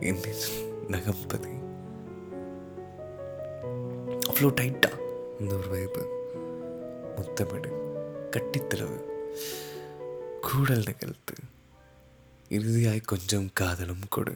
என்னை 0.00 0.32
நகம்பதி. 0.88 1.52
அவ்வளோ 4.30 4.50
டைட்டா 4.60 4.90
அந்த 5.40 5.54
ஒரு 5.54 5.68
வைப்பு 5.68 6.02
முத்தமிடு 7.16 7.70
கட்டித்தளவு 8.30 8.98
கூடல் 10.40 10.84
நிகழ்த்து. 10.86 11.34
இறுதியாய் 12.48 13.00
கொஞ்சம் 13.00 13.50
காதலும் 13.54 14.06
கொடு. 14.08 14.34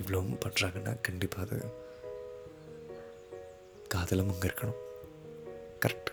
இவ்வளவும் 0.00 0.42
பண்ணுறாங்கன்னா 0.44 0.92
கண்டிப்பாக 1.06 1.46
அது 1.46 1.58
காதலும் 3.94 4.30
அங்கே 4.32 4.48
இருக்கணும். 4.48 4.80
கரெக்ட் 5.82 6.10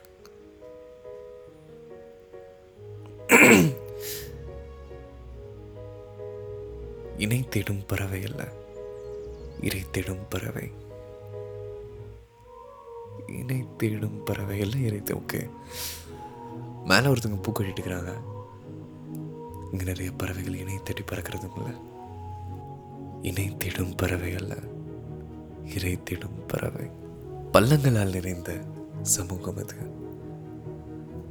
இணை 7.24 7.40
தேடும் 7.54 7.84
பறவை 7.90 8.20
அல்ல. 8.28 8.42
இறை 9.68 9.82
தேடும் 9.96 10.26
பறவை. 10.34 10.66
இணை 13.40 13.60
தேடும் 13.82 14.20
பறவை 14.28 14.58
அல்ல 14.66 14.76
இறை 14.88 15.02
ஓகே 15.20 15.42
மேலே 16.90 17.12
ஒருத்தவங்க 17.12 17.40
பூ 17.46 17.52
கட்டிட்டு 17.52 17.80
இருக்கிறாங்க. 17.80 18.14
இங்கே 19.72 19.86
நிறைய 19.92 20.10
பறவைகள் 20.22 20.62
இணை 20.64 20.76
தேடி 20.88 21.04
பறக்கிறதும் 21.12 21.58
இல்லை. 21.60 21.74
இணை 23.26 23.58
தேடும் 23.58 23.96
பறவை 23.96 24.36
அல்ல. 24.36 24.56
இறை 25.76 26.04
தேடும் 26.04 26.46
பறவை. 26.48 26.90
பள்ளங்களால் 27.52 28.12
நிறைந்த 28.12 28.60
சமூகம் 29.02 29.58
அது. 29.58 29.76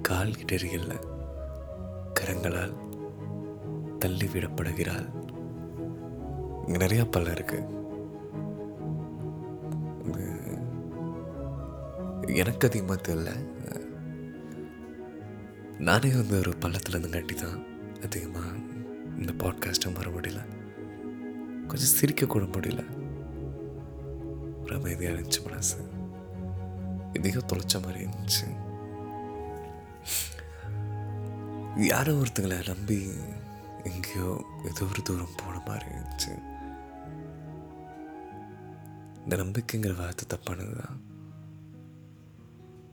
கால் 0.02 0.30
இடறியல்ல 0.30 0.92
கரங்களால் 2.20 2.74
தள்ளி 3.98 4.26
விடப்படுகிறாள். 4.26 5.08
இங்கே 6.66 6.86
நிறையா 6.86 7.10
பள்ளம் 7.10 7.32
இருக்கு. 7.32 7.64
இது 12.22 12.34
எனக்கு 12.34 12.68
அதிகமாக 12.68 13.12
தெரியல. 13.12 13.30
நானே 15.78 16.10
வந்து 16.10 16.38
ஒரு 16.38 16.52
பள்ளத்துலேருந்து 16.60 17.12
கட்டி 17.12 17.34
தான் 17.34 17.64
அதிகமாக 18.02 18.46
இந்த 19.18 19.32
பாட்காஸ்ட்டை 19.32 19.92
வர 19.94 20.10
முடியல 20.10 20.53
கொஞ்சம் 21.66 21.94
சிரிக்க 21.98 22.26
கூட 22.26 22.44
முடியல. 22.44 22.82
ஒரு 24.62 24.74
அமைதியாக 24.74 25.20
இருந்துச்சு 25.20 25.42
மனசு. 25.44 25.78
எதையோ 27.12 27.38
தொலைச்ச 27.38 27.82
மாதிரி 27.82 28.04
இருந்துச்சு. 28.04 28.46
யாரோ 31.76 32.12
ஒருத்தங்களை 32.12 32.66
நம்பி 32.66 32.98
எங்கேயோ 33.84 34.44
ஏதோ 34.64 34.84
ஒரு 34.84 35.02
தூரம் 35.02 35.36
போன 35.36 35.62
மாதிரி 35.66 35.90
இருந்துச்சு. 35.90 36.32
இந்த 39.22 39.36
நம்பிக்கைங்கிற 39.36 39.96
வார்த்தை 39.96 40.24
தப்பானது 40.28 40.74
தான் 40.80 41.12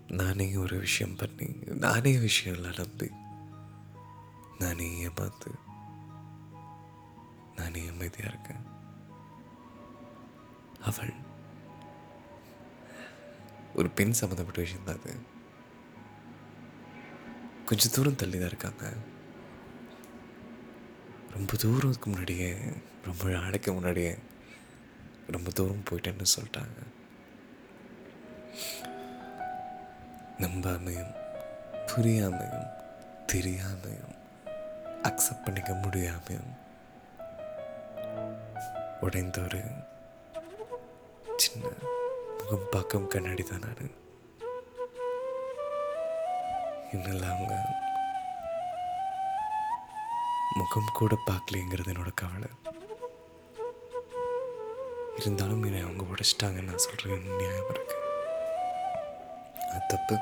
நானே 0.07 0.55
ஒரு 0.55 0.79
விஷயம் 0.79 1.15
பண்ணி 1.15 1.47
நானே 1.77 2.17
விஷயம்லாம் 2.17 2.77
நம்பி 2.77 3.09
நானே 4.59 5.09
பார்த்து 5.15 5.51
நானே 7.55 7.87
அமைதியாக 7.87 8.33
இருக்கேன். 8.33 8.63
அவள் 10.81 11.13
ஒரு 13.75 13.89
பெண் 13.89 14.11
சம்மந்தப்பட்ட 14.11 14.61
விஷயம் 14.61 14.83
தான் 14.83 14.99
அது. 14.99 15.15
கொஞ்சம் 17.65 17.91
தூரம் 17.91 18.15
தள்ளி 18.15 18.37
தான் 18.37 18.47
இருக்காங்க. 18.47 18.93
ரொம்ப 21.31 21.53
தூரத்துக்கு 21.55 22.09
முன்னாடியே 22.09 22.57
ரொம்ப 23.03 23.29
நாளைக்கு 23.29 23.73
முன்னாடியே 23.73 24.17
ரொம்ப 25.27 25.49
தூரம் 25.49 25.83
போயிட்டேன்னு 25.89 26.25
சொல்லிட்டாங்க. 26.39 26.79
நம்பாமையும் 30.37 31.13
புரியாமையும் 31.85 32.69
தெரியாமையும் 33.33 34.15
அக்செப்ட் 35.03 35.43
பண்ணிக்க 35.43 35.73
முடியாமையும் 35.73 36.51
உடைந்த 39.01 39.41
ஒரு 39.41 39.61
சின்ன 41.35 41.67
முகம் 42.37 42.67
பக்கம் 42.71 43.07
கண்ணாடி 43.07 43.43
தான் 43.43 43.59
நான் 43.59 43.91
என்னால் 46.91 47.29
அவங்க 47.31 47.55
முகம் 50.53 50.89
கூட 50.93 51.17
பார்க்கலைங்கிறது 51.27 51.91
என்னோட 51.93 52.11
கவலை. 52.13 52.47
இருந்தாலும் 55.17 55.63
என்னை 55.63 55.81
அவங்க 55.81 56.03
உடைச்சிட்டாங்கன்னு 56.03 56.63
நான் 56.63 56.77
சொல்கிறேன் 56.77 57.35
நியாயம் 57.35 57.69
இருக்கு. 57.69 57.95
அது 59.69 59.81
தப்பு. 59.87 60.17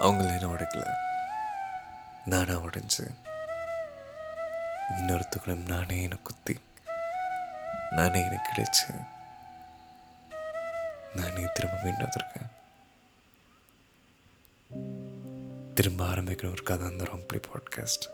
அவங்கள 0.00 0.40
என்ன 0.40 0.54
உடைக்கல. 0.54 0.92
நானாக 2.24 2.66
உடைஞ்சு. 2.66 3.25
இன்னொருத்துக்குள்ள 4.90 5.68
நானே 5.68 6.02
என்னை 6.02 6.18
குத்தி 6.22 6.58
நானே 7.90 8.20
எனக்கு 8.20 8.50
கிடைச்சு 8.52 9.06
நானே 11.14 11.46
திரும்ப 11.54 11.76
மீண்டும் 11.84 12.54
திரும்ப 15.74 16.04
ஆரம்பிக்கணும் 16.04 16.50
ஒரு 16.50 16.62
கதை 16.62 16.86
அந்த 16.86 17.04
ராங்ப்ளி 17.04 17.40
பாட்காஸ்ட் 17.46 18.06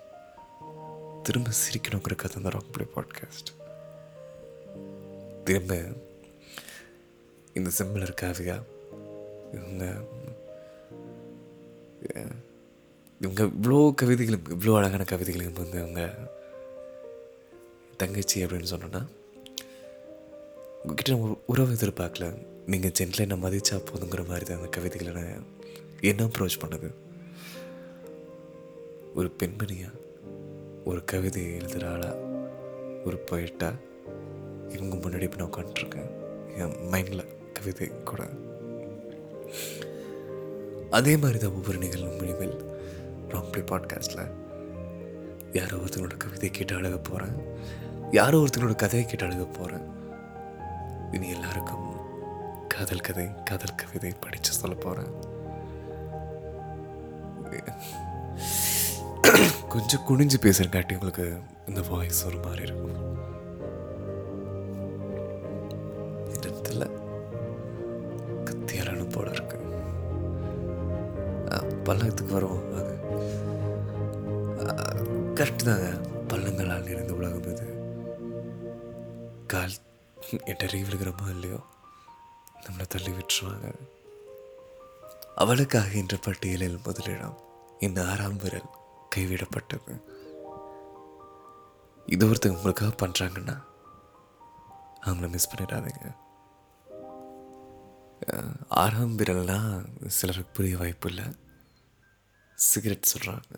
திரும்ப 1.22 1.50
சிரிக்கணுங்கிற 1.50 2.16
கதை 2.16 2.36
அந்த 2.36 2.48
ராங்ப்ளி 2.48 2.86
பாட்காஸ்ட் 2.96 3.50
திரும்ப 5.44 5.74
இந்த 7.54 7.70
சிம்பிளர் 7.78 8.14
காவியா 8.22 8.62
இவங்க 9.52 9.94
இவங்க 13.20 13.44
இவ்வளோ 13.44 13.94
கவிதைகளும் 13.94 14.60
இவ்வளோ 14.60 14.76
அழகான 14.76 15.04
கவிதைகளும் 15.04 15.52
வந்து 15.52 15.80
அவங்க 15.80 16.30
தங்கச்சி 18.02 18.38
அப்படின்னு 18.44 18.72
சொன்னோன்னா 18.74 19.02
உங்ககிட்ட 20.82 21.10
நம்ம 21.12 21.36
உறவு 21.46 21.74
எதிர்பார்க்கல. 21.74 22.26
நீங்கள் 22.66 22.94
ஜென்டில் 22.98 23.24
என்ன 23.24 23.36
மதிச்சா 23.36 23.76
போதுங்கிற 23.88 24.22
மாதிரி 24.26 24.44
தான் 24.44 24.58
அந்த 24.58 24.68
கவிதைகளை 24.68 25.12
நான் 25.22 25.46
என்ன 26.00 26.24
அப்ரோச் 26.24 26.62
பண்ணுது? 26.62 26.88
ஒரு 29.14 29.28
பெண்மணியாக 29.38 30.00
ஒரு 30.84 31.00
கவிதை 31.04 31.42
எழுதுகிற 31.54 31.90
ஆளாக 31.90 32.16
ஒரு 33.04 33.18
போயிட்டா 33.18 33.68
இவங்க 34.68 34.94
முன்னாடி 34.96 35.22
இப்போ 35.22 35.38
நான் 35.38 35.52
உட்காந்துட்ருக்கேன் 35.52 36.10
என் 36.56 36.76
மைண்டில் 36.92 37.24
கவிதை 37.52 37.88
கூட. 38.04 38.22
அதே 40.90 41.16
மாதிரி 41.16 41.38
தான் 41.38 41.56
ஒவ்வொரு 41.58 41.78
நிகழ்வு 41.78 42.12
முடிவில் 42.14 42.56
ராம்ப்ளி 43.28 43.62
பாட்காஸ்ட்டில் 43.70 44.32
யாரோ 45.52 45.76
ஒருத்தங்களோட 45.76 46.16
கவிதை 46.16 46.50
கேட்டு 46.50 46.74
அழக 46.74 46.98
போகிறேன் 46.98 47.36
யாரோ 48.12 48.38
ஒருத்தங்களோட 48.38 48.74
கதையை 48.74 49.08
கேட்டு 49.08 49.26
அழுக 49.26 49.58
போகிறேன் 49.58 49.86
இனி 51.12 51.28
எல்லாருக்கும் 51.28 51.96
காதல் 52.68 53.00
கதை 53.00 53.28
காதல் 53.44 53.74
கவிதை 53.74 54.12
படித்து 54.20 54.52
சொல்ல 54.52 54.76
போகிறேன் 54.76 55.12
கொஞ்சம் 59.68 60.00
குனிஞ்சு 60.08 60.36
பேசுறங்காட்டி 60.40 60.92
உங்களுக்கு 60.92 61.38
இந்த 61.66 61.80
வாய்ஸ் 61.90 62.26
ஒரு 62.26 62.38
மாதிரி 62.38 62.62
இருக்கும். 62.62 63.18
என்னன்னு 66.28 66.62
தெரியல 66.62 66.88
போல 69.10 69.30
இருக்கு. 69.30 69.56
அஹ், 71.48 71.74
பல்லத்துக்கு 71.84 72.32
வருவோம் 72.32 72.74
அது 72.74 72.98
கரெக்டு 75.34 75.64
தாங்க. 75.64 75.90
கால் 79.52 79.74
இடறி 80.50 80.78
விழுகிறோமோ 80.82 81.26
இல்லையோ 81.34 81.58
நம்மளை 82.62 82.84
தள்ளி 82.92 83.12
விட்டுருவாங்க. 83.16 83.68
அவளுக்காக 85.42 85.90
என்ற 86.00 86.16
பட்டியலில் 86.26 86.84
முதலிடம் 86.86 87.38
இந்த 87.86 87.98
ஆறாம் 88.10 88.38
விரல் 88.42 88.70
கைவிடப்பட்டது. 89.14 89.94
இது 92.06 92.26
ஒருத்தங்க 92.28 92.58
உங்களுக்காக 92.58 92.92
பண்ணுறாங்கன்னா 93.02 93.56
அவங்கள 95.06 95.28
மிஸ் 95.34 95.50
பண்ணிடாதீங்க. 95.52 96.08
ஆறாம் 98.82 99.16
விரல்னா 99.18 99.58
சிலருக்கு 100.18 100.56
புரிய 100.56 100.76
வாய்ப்பு 100.82 101.08
இல்லை. 101.12 101.26
சிகரெட் 102.58 103.12
சொல்கிறாங்க 103.12 103.54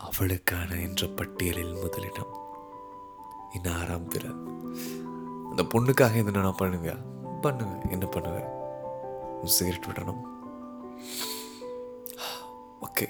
அவளுக்கான 0.00 0.70
என்ற 0.86 1.06
பட்டியலில் 1.18 1.80
முதலிடம் 1.82 2.32
இன்னும் 3.54 3.80
ஆறாம் 3.80 4.08
விரல் 4.08 4.40
அந்த 5.50 5.62
பொண்ணுக்காக 5.62 6.14
என்ன 6.14 6.40
நான் 6.40 6.60
பண்ணுவியா? 6.62 6.96
பண்ணுவேன். 7.40 7.90
என்ன 7.90 8.06
பண்ணுவேன்? 8.06 8.48
சிகரெட் 9.44 9.88
விடணும். 9.88 10.22
ஓகே. 12.82 13.06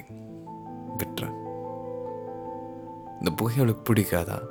விட்டுறேன். 0.98 1.36
இந்த 3.18 3.30
புகை 3.36 3.54
அவளுக்கு 3.56 3.92
பிடிக்காதா? 3.92 4.42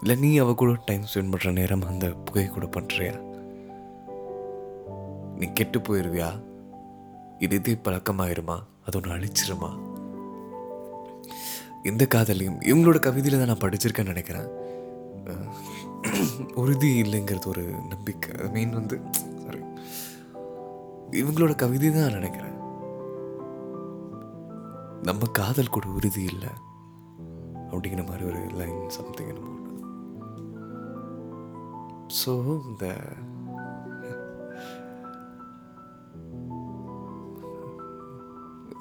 இல்லை 0.00 0.16
நீ 0.16 0.36
அவ 0.38 0.54
கூட 0.54 0.76
டைம் 0.84 1.04
ஸ்பெண்ட் 1.14 1.32
பண்ணுற 1.32 1.52
நேரம் 1.52 1.86
அந்த 1.86 2.08
புகை 2.10 2.46
கூட 2.46 2.66
பண்ணுறியா 2.66 3.26
நீ 5.38 5.52
கெட்டு 5.52 5.78
போயிடுவியா 5.78 6.42
இது 7.38 7.56
இது 7.56 7.78
பழக்கமாயிருமா? 7.84 8.56
அது 8.86 8.94
ஒன்று 8.94 9.14
அழிச்சிருமா? 9.14 9.70
இந்த 11.82 12.06
காதலையும் 12.14 12.60
இவங்களோட 12.60 12.98
கவிதையில் 13.00 13.46
தான் 13.46 13.56
நான் 13.56 13.70
படிச்சிருக்கேன்னு 13.70 14.14
நினைக்கிறேன். 14.14 14.66
உறுதி 16.62 16.90
இல்லைங்கிறது 17.02 17.46
ஒரு 17.52 17.64
நம்பிக்கை. 17.92 18.32
மெயின் 18.54 18.76
வந்து 18.78 18.96
சாரி 19.42 19.60
இவங்களோட 21.20 21.54
கவிதை 21.62 21.90
தான் 21.96 22.16
நினைக்கிறேன். 22.18 22.56
நம்ம 25.08 25.26
காதல் 25.40 25.74
கூட 25.76 25.86
உறுதி 25.98 26.22
இல்லை 26.32 26.52
அப்படிங்கிற 27.70 28.04
மாதிரி 28.10 28.24
ஒரு 28.30 28.40
லைன் 28.60 28.82
சம்திங் 28.98 29.30
என்னமோ 29.32 29.54
ஸோ 32.20 32.32
இந்த 32.70 32.84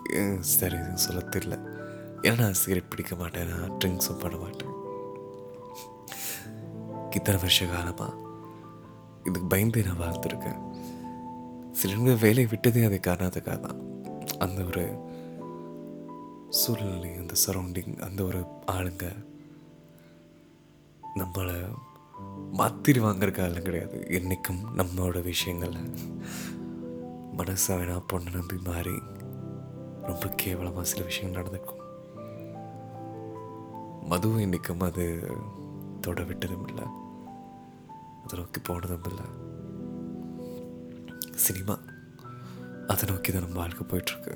சரி 0.57 0.77
இது 0.83 1.03
சொல்ல 1.05 1.21
தெரியல. 1.33 1.55
ஏன்னா 2.25 2.37
நான் 2.41 2.59
சிகரெட் 2.61 2.91
பிடிக்க 2.91 3.13
மாட்டேன் 3.21 3.49
நான் 3.53 3.73
ட்ரிங்க்ஸும் 3.81 4.21
பண்ண 4.23 4.35
மாட்டேன். 4.43 4.76
இத்தனை 7.17 7.39
வருஷ 7.41 7.65
காலமாக 7.65 8.13
இதுக்கு 9.23 9.47
பயந்து 9.53 9.85
நான் 9.87 10.01
வாழ்த்துருக்கேன் 10.03 10.61
சிலிண்டர் 11.79 12.23
வேலையை 12.25 12.47
விட்டதே 12.51 12.83
அது 12.83 12.97
காரணத்துக்காக 13.07 13.59
தான் 13.65 13.81
அந்த 14.45 14.59
ஒரு 14.63 14.85
சூழ்நிலை 16.59 17.11
அந்த 17.21 17.33
சரௌண்டிங் 17.43 17.95
அந்த 18.07 18.19
ஒரு 18.23 18.41
ஆளுங்க 18.71 19.05
நம்மளை 21.19 21.57
மாத்திருவாங்கிறக்கால 22.59 23.61
கிடையாது. 23.61 23.97
என்றைக்கும் 24.17 24.61
நம்மளோட 24.77 25.17
விஷயங்களை 25.23 25.81
மனசை 27.37 27.73
வேணா 27.79 27.97
பொண்ணை 28.11 28.31
நம்பி 28.35 28.57
மாறி 28.67 28.95
ரொம்ப 30.09 30.27
கேவலமாக 30.41 30.85
சில 30.91 31.03
விஷயங்கள் 31.03 31.39
நடந்திருக்கும். 31.39 31.83
மதுவும் 34.11 34.43
இன்றைக்கும் 34.45 34.85
அது 34.89 35.05
தொட 36.01 36.21
விட்டதும் 36.21 36.65
இல்லை. 36.67 36.85
அதை 38.27 38.37
நோக்கி 38.39 38.59
போனதும் 38.61 39.05
இல்லை 39.09 39.25
சினிமா 41.37 41.75
அதை 42.87 43.05
நோக்கி 43.09 43.31
தான் 43.31 43.45
நம்ம 43.45 43.59
வாழ்க்கை 43.59 43.83
போயிட்டுருக்கு 43.85 44.33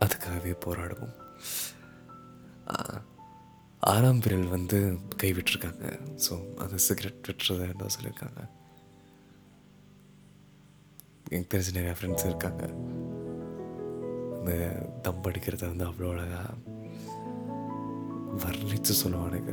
அதுக்காகவே 0.00 0.52
போராடுவோம் 0.64 1.14
ஆறாம் 3.82 4.20
விரல் 4.20 4.48
வந்து 4.48 4.78
கைவிட்டிருக்காங்க 5.22 5.84
ஸோ 6.26 6.32
அந்த 6.58 6.78
சிகரெட் 6.78 7.28
விட்டுறதா 7.28 7.66
என்ன 7.66 7.90
சொல்லியிருக்காங்க 7.96 8.40
எனக்கு 11.26 11.52
தெரிஞ்ச 11.52 11.70
நிறையா 11.70 11.96
ஃப்ரெண்ட்ஸ் 11.98 12.26
இருக்காங்க 12.26 12.64
அந்த 14.36 14.52
தம் 15.02 15.24
அடிக்கிறத 15.24 15.64
வந்து 15.68 15.88
அவ்வளோ 15.88 16.10
அழகாக 16.14 16.54
வர்ணித்து 18.42 18.94
சொல்லுவானுங்க 19.02 19.52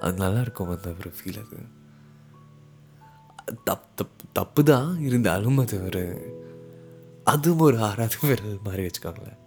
அது 0.00 0.12
நல்லா 0.12 0.40
இருக்கும் 0.40 0.68
அந்த 0.68 0.94
ஒரு 0.98 1.12
ஃபீல் 1.12 1.46
அது. 1.46 1.56
தப் 3.46 3.94
தப்பு 3.94 4.24
தப்பு 4.32 4.62
தான் 4.62 5.00
இருந்தாலும் 5.00 5.58
அது 5.58 5.84
ஒரு 5.84 6.32
அதுவும் 7.24 7.58
ஒரு 7.58 7.82
ஆறாவது 7.82 8.16
விரல் 8.22 8.58
மாதிரி 8.64 8.86
வச்சுக்கோங்களேன். 8.86 9.38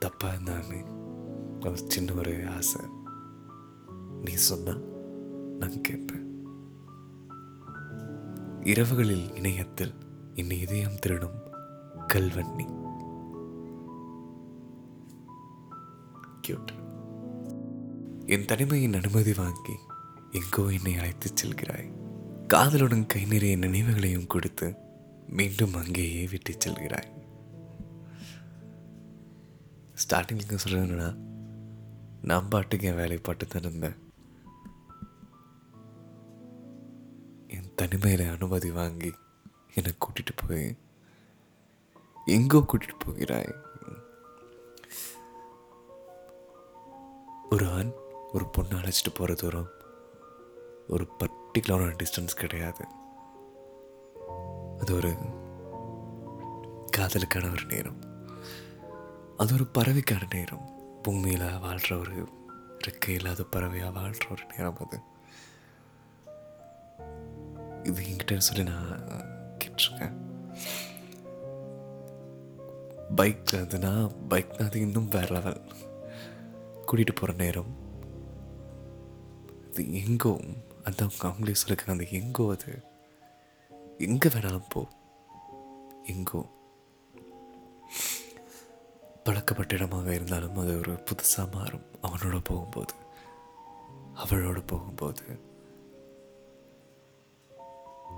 தப்பாக 0.00 0.24
இருந்தாலுமே. 0.24 1.03
ஒரு 1.64 1.84
சின்ன 1.88 2.12
ஒரு 2.12 2.48
ஆசை. 2.48 2.80
நீ 4.24 4.32
சொன்னா 4.32 4.76
நான் 5.58 5.80
கேட்பேன். 5.80 6.46
இரவுகளில் 8.60 9.36
இணையத்தில் 9.36 9.94
என்னை 10.34 10.60
இதயம் 10.60 10.98
திருடும் 10.98 11.38
கல்வண்ணி 12.14 12.66
கியூட் 16.48 16.72
என் 18.26 18.44
தனிமையின் 18.44 18.94
அனுமதி 18.94 19.32
வாங்கி 19.36 19.74
எங்கோ 20.30 20.72
என்னை 20.72 20.96
அழைத்துச் 20.96 21.36
செல்கிறாய். 21.36 21.92
காதலுடன் 22.46 23.06
கை 23.06 23.24
நிறைய 23.24 23.56
நினைவுகளையும் 23.56 24.26
கொடுத்து 24.26 24.74
மீண்டும் 25.28 25.74
அங்கேயே 25.74 26.28
விட்டுச் 26.30 26.68
செல்கிறாய். 26.68 27.12
ஸ்டார்டிங் 29.94 30.58
சொல்கிறேன்னா 30.66 31.32
நான் 32.24 32.48
பாட்டுக்கு 32.48 32.86
என் 32.86 32.94
வேலையை 32.94 33.18
பாட்டு 33.18 33.46
தான் 33.46 33.62
இருந்தேன். 33.62 33.96
என் 37.48 37.74
தனிமையில் 37.74 38.30
அனுமதி 38.30 38.70
வாங்கி 38.70 39.14
என்னை 39.74 39.92
கூட்டிட்டு 39.92 40.46
போய் 40.46 40.76
எங்கோ 42.24 42.58
கூட்டிட்டு 42.58 42.98
போகிறாய். 42.98 43.54
ஒரு 47.50 47.68
ஆண் 47.68 47.92
ஒரு 48.32 48.44
பொண்ணை 48.58 48.74
அழைச்சிட்டு 48.74 49.14
போகிற 49.14 49.34
தூரம் 49.34 49.70
ஒரு 50.88 51.08
பர்டிகுலரான 51.18 51.96
டிஸ்டன்ஸ் 52.02 52.36
கிடையாது. 52.36 52.86
அது 54.78 54.94
ஒரு 54.94 55.16
காதலுக்கான 56.96 57.50
ஒரு 57.50 57.64
நேரம். 57.68 58.00
அது 59.36 59.54
ஒரு 59.54 59.66
பறவைக்கான 59.78 60.34
நேரம். 60.34 60.73
பூமியில் 61.04 61.58
வாழ்கிற 61.58 61.98
ஒரு 61.98 62.28
ரெக்கை 62.88 63.08
இல்லாத 63.08 63.42
பறவையாக 63.42 64.00
வாழ்கிற 64.00 64.26
ஒரு 64.30 64.42
நேரம் 64.50 64.76
அது. 64.76 65.00
இது 67.82 68.02
என்கிட்ட 68.02 68.38
சொல்லி 68.38 68.62
நான் 68.62 69.02
கேட்டிருக்கேன். 69.58 70.14
பைக் 73.14 73.50
அதுனா 73.52 74.10
பைக்னா 74.30 74.64
அது 74.64 74.80
இன்னும் 74.80 75.08
வேற 75.08 75.26
லெவல் 75.30 75.62
கூட்டிகிட்டு 76.86 77.14
போகிற 77.14 77.32
நேரம். 77.32 77.76
அது 79.66 80.04
எங்கோ 80.04 80.40
அந்த 80.84 81.04
அவங்களே 81.04 81.54
சொல்லியிருக்காங்க 81.66 81.90
அந்த 81.90 82.06
எங்கோ 82.10 82.50
அது. 82.50 82.82
எங்கே 83.98 84.28
வேணாலும் 84.28 84.66
போ. 84.68 84.88
எங்கோ. 86.02 86.63
பழக்கப்பட்ட 89.24 89.74
இடமாக 89.74 90.14
இருந்தாலும் 90.14 90.56
அது 90.56 90.78
ஒரு 90.78 90.92
புதுசாக 90.92 91.52
மாறும். 91.52 91.86
அவனோட 92.02 92.40
போகும்போது. 92.44 92.94
அவளோட 94.14 94.62
போகும்போது. 94.66 95.24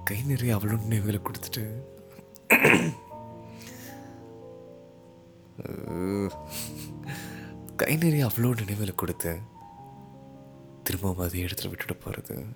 கை 0.05 0.23
நிறைய 0.23 0.57
அவளோட 0.57 0.81
நினைவுகளை 0.81 1.21
கொடுத்துட்டு. 1.21 1.65
கை 7.77 7.97
நிறைய 7.97 8.27
அவ்வளோ 8.27 8.51
நினைவுகளை 8.55 8.95
கொடுத்து 8.95 9.39
திரும்பவும் 10.83 11.27
அதே 11.27 11.43
இடத்துல 11.43 11.69
விட்டுட்டு 11.69 11.97
போகிறது 11.97 12.47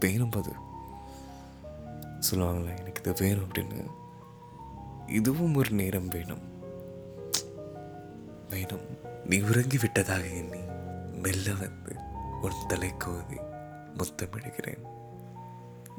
வேணும் 0.00 0.30
அது 0.30 0.52
சொல்லுவாங்களே 2.30 2.78
எனக்கு 2.78 3.10
இது 3.10 3.24
வேணும் 3.24 3.48
அப்படின்னு. 3.48 3.90
இதுவும் 5.10 5.54
ஒரு 5.54 5.70
நேரம் 5.70 6.08
வேணும். 6.08 6.52
வேணும். 8.48 8.98
நீ 9.24 9.40
உறங்கி 9.40 9.78
விட்டதாக 9.78 10.24
எண்ணி 10.24 10.58
மெல்ல 11.18 11.52
வந்து 11.54 11.96
உன் 12.40 12.66
தலை 12.68 12.96
கோதி 12.96 13.36
முத்தமிடுகிறேன் 13.96 14.82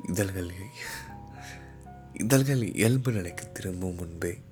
இதழ்களை 0.08 0.56
இதழ்கள் 2.14 2.74
இயல்பு 2.74 3.12
நிலைக்கு 3.12 3.52
திரும்பும் 3.52 3.96
முன்பே 3.96 4.44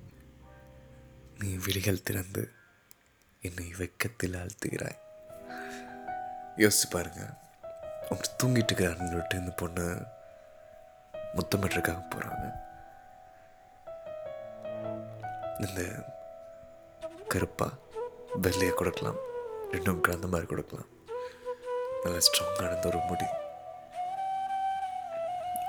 நீ 1.38 1.54
விழிகள் 1.64 2.02
திறந்து 2.02 2.50
என்னை 3.40 3.72
வெக்கத்தில் 3.78 4.36
ஆழ்த்துகிறாய். 4.36 4.98
யோசிச்சு 6.56 6.90
பாருங்க. 6.90 7.40
அப்படி 8.10 8.28
தூங்கிட்டு 8.42 8.64
இருக்கிறாருன்னு 8.64 9.06
சொல்லிட்டு 9.06 9.38
இந்த 9.38 9.50
பொண்ணு. 9.50 10.04
முத்தமிட்டுருக்காக 11.36 12.02
போகிறாங்க 12.14 12.62
இந்த 15.60 16.04
கருப்பாக 17.28 17.72
வெள்ளையை 18.34 18.74
கொடுக்கலாம். 18.74 19.16
ரெண்டும் 19.72 20.00
கலந்த 20.00 20.26
மாதிரி 20.26 20.48
கொடுக்கலாம். 20.48 20.88
நல்ல 22.02 22.18
ஸ்ட்ராங்கான 22.18 22.86
ஒரு 22.86 22.98
முடி. 22.98 23.24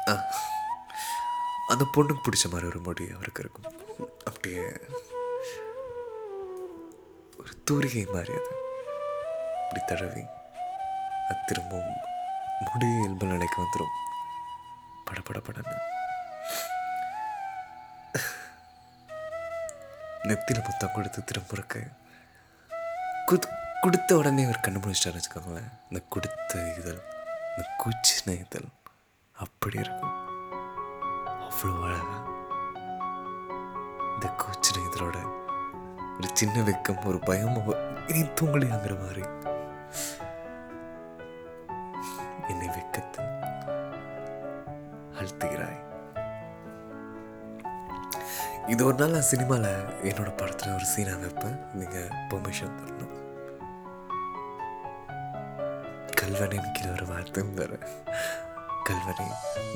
ஆ, 0.08 0.26
அந்த 1.68 1.86
பொண்ணுக்கு 1.98 2.20
பிடிச்ச 2.30 2.50
மாதிரி 2.50 2.68
ஒரு 2.68 2.80
முடி 2.80 3.10
அவருக்கு 3.16 3.44
இருக்கும். 3.44 3.82
அப்படியே 4.26 4.62
ஒரு 7.40 7.50
தூரிகை 7.64 8.06
மாதிரி 8.06 8.34
அது. 8.34 8.56
இப்படி 9.64 9.86
தடவி 9.86 10.26
அது 11.30 11.38
திரும்பவும் 11.46 11.96
முடி 12.60 12.86
இயல்பு 12.86 13.26
நிலைக்கு 13.26 13.62
வந்துடும் 13.62 14.05
படபட 15.06 15.40
நெத்தியில் 15.40 15.94
நெத்தில 20.24 20.64
முத்தம் 20.64 20.94
கொடுத்து 20.94 21.24
திரும்ப 21.24 21.64
குத் 23.28 23.48
கொடுத்த 23.82 24.18
உடனே 24.18 24.44
அவர் 24.44 24.60
கண்டுபிடிச்சிட்டாரு 24.62 25.20
வச்சுக்கோங்களேன். 25.20 25.72
இந்த 25.90 26.06
கொடுத்த 26.10 26.74
இதழ் 26.78 27.00
இந்த 27.50 27.66
கூச்சின 27.82 28.30
இதழ் 28.40 28.70
அப்படி 29.32 29.80
இருக்கும். 29.80 30.16
அவ்வளோ 31.40 31.84
அழகா. 31.84 32.18
இந்த 34.14 34.28
கூச்சின 34.42 34.78
இதழோட 34.78 35.18
ஒரு 36.16 36.30
சின்ன 36.34 36.60
வெக்கம் 36.60 37.06
ஒரு 37.06 37.20
பயம் 37.20 38.08
இனி 38.08 38.22
தூங்கலையாங்கிற 38.22 38.94
மாதிரி. 39.06 39.24
இது 48.76 48.86
ஒரு 48.88 48.98
நாள் 49.00 49.14
நான் 49.16 49.30
சினிமாவில் 49.30 49.68
என்னோட 50.10 50.30
படத்தில் 50.40 50.74
ஒரு 50.78 50.86
சீனாக 50.94 51.20
வைப்பேன். 51.20 51.60
நீங்கள் 51.80 52.08
பெர்மிஷன் 52.30 52.74
தரணும். 52.80 53.14
கல்வனின் 56.20 56.74
கீழே 56.78 56.90
ஒரு 56.96 57.06
வார்த்தை 57.12 57.44
தர 57.60 57.78
கல்வனை 58.88 59.28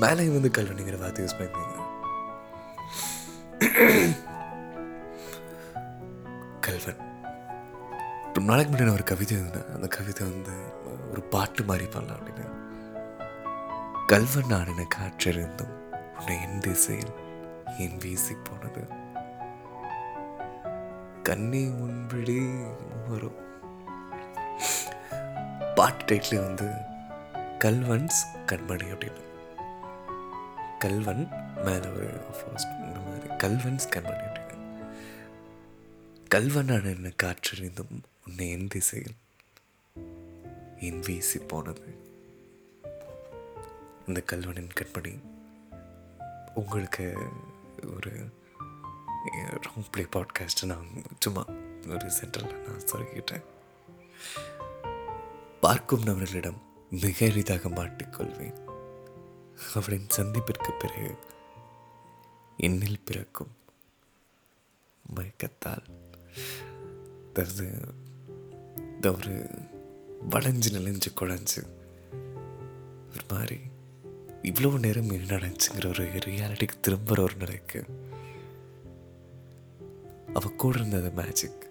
மேலே 0.02 0.26
வந்து 0.34 0.50
கல்வனைங்கிற 0.58 1.00
வார்த்தை 1.04 1.22
யூஸ் 1.26 1.38
பண்ணிருந்தீங்க 1.38 1.78
கல்வன். 6.68 7.02
ரொம்ப 8.34 8.46
நாளைக்கு 8.52 8.74
முன்னாடி 8.74 8.88
நான் 8.90 9.00
ஒரு 9.00 9.08
கவிதை 9.14 9.38
இருந்தேன் 9.40 9.72
அந்த 9.78 9.90
கவிதை 9.98 10.28
வந்து 10.34 10.58
ஒரு 11.14 11.24
பாட்டு 11.36 11.70
மாதிரி 11.72 11.90
பண்ணலாம் 11.96 12.20
அப்படின்னு. 12.20 12.46
கல்வன் 14.14 14.54
நான் 14.54 14.72
என 14.76 14.90
காற்றிருந்தும் 15.00 15.74
உன்னை 16.18 16.38
என் 16.46 16.64
திசையில் 16.68 17.16
என் 17.80 17.98
வீசி 17.98 18.36
போனது. 18.44 18.82
கண்ணி 21.24 21.68
முன்பிடி 21.68 22.38
வரும் 23.10 23.40
பாட்டு 25.76 26.06
டைட்டில் 26.06 26.46
வந்து 26.46 26.68
கல்வன்ஸ் 27.60 28.20
கண்மணி 28.48 28.88
அப்படின்னு 28.94 29.26
கல்வன் 30.80 31.24
மேலே 31.66 31.88
ஒரு 31.88 32.10
ஃபர்ஸ்ட் 32.38 32.74
இந்த 32.80 33.00
மாதிரி 33.00 33.28
கல்வன்ஸ் 33.44 33.88
கண்மணி 33.96 34.26
அப்படின்னு 34.28 34.68
கல்வனான 36.36 36.96
என்ன 36.96 37.12
காற்றறிந்தும் 37.24 37.96
உன்னை 38.28 38.52
என் 38.52 38.68
திசையில் 38.68 39.16
என் 40.80 41.00
வீசி 41.00 41.40
போனது. 41.40 41.96
இந்த 44.08 44.22
கல்வனின் 44.32 44.76
கண்மணி 44.80 45.14
உங்களுக்கு 46.54 47.06
ஒரு 47.86 48.34
ராங் 49.36 49.92
ப்ளே 49.92 50.04
பாட்காஸ்ட் 50.04 50.66
நான் 50.66 50.88
சும்மா 51.20 51.46
ஒரு 51.88 52.10
சென்டரில் 52.10 52.60
நான் 52.60 52.80
சொல்லிக்கிட்டேன் 52.80 53.44
பார்க்கும் 55.62 56.04
நபர்களிடம் 56.04 56.62
மிக 56.90 57.26
எளிதாக 57.26 57.70
மாட்டிக்கொள்வேன் 57.70 58.68
அவளின் 59.74 60.08
சந்திப்பிற்கு 60.16 60.78
பிறகு 60.78 61.18
என்னில் 62.58 63.02
பிறக்கும் 63.06 63.58
மயக்கத்தால். 65.16 65.86
அதாவது 67.30 67.80
ஒரு 69.04 69.50
வளைஞ்சு 70.30 70.70
நெளிஞ்சு 70.70 71.14
குழஞ்சு 71.16 71.64
ஒரு 73.10 73.26
மாதிரி 73.30 73.60
இவ்வளோ 74.44 74.80
நேரம் 74.80 75.10
என்ன 75.10 75.38
நடந்துச்சுங்கிற 75.38 75.88
ஒரு 75.88 76.04
ரியாலிட்டிக்கு 76.04 76.80
திரும்புகிற 76.82 77.24
ஒரு 77.24 77.36
நிலைக்கு 77.36 77.86
அவ 80.34 80.50
கூட 80.58 80.78
இருந்தது 80.78 81.12
மேஜிக் 81.12 81.66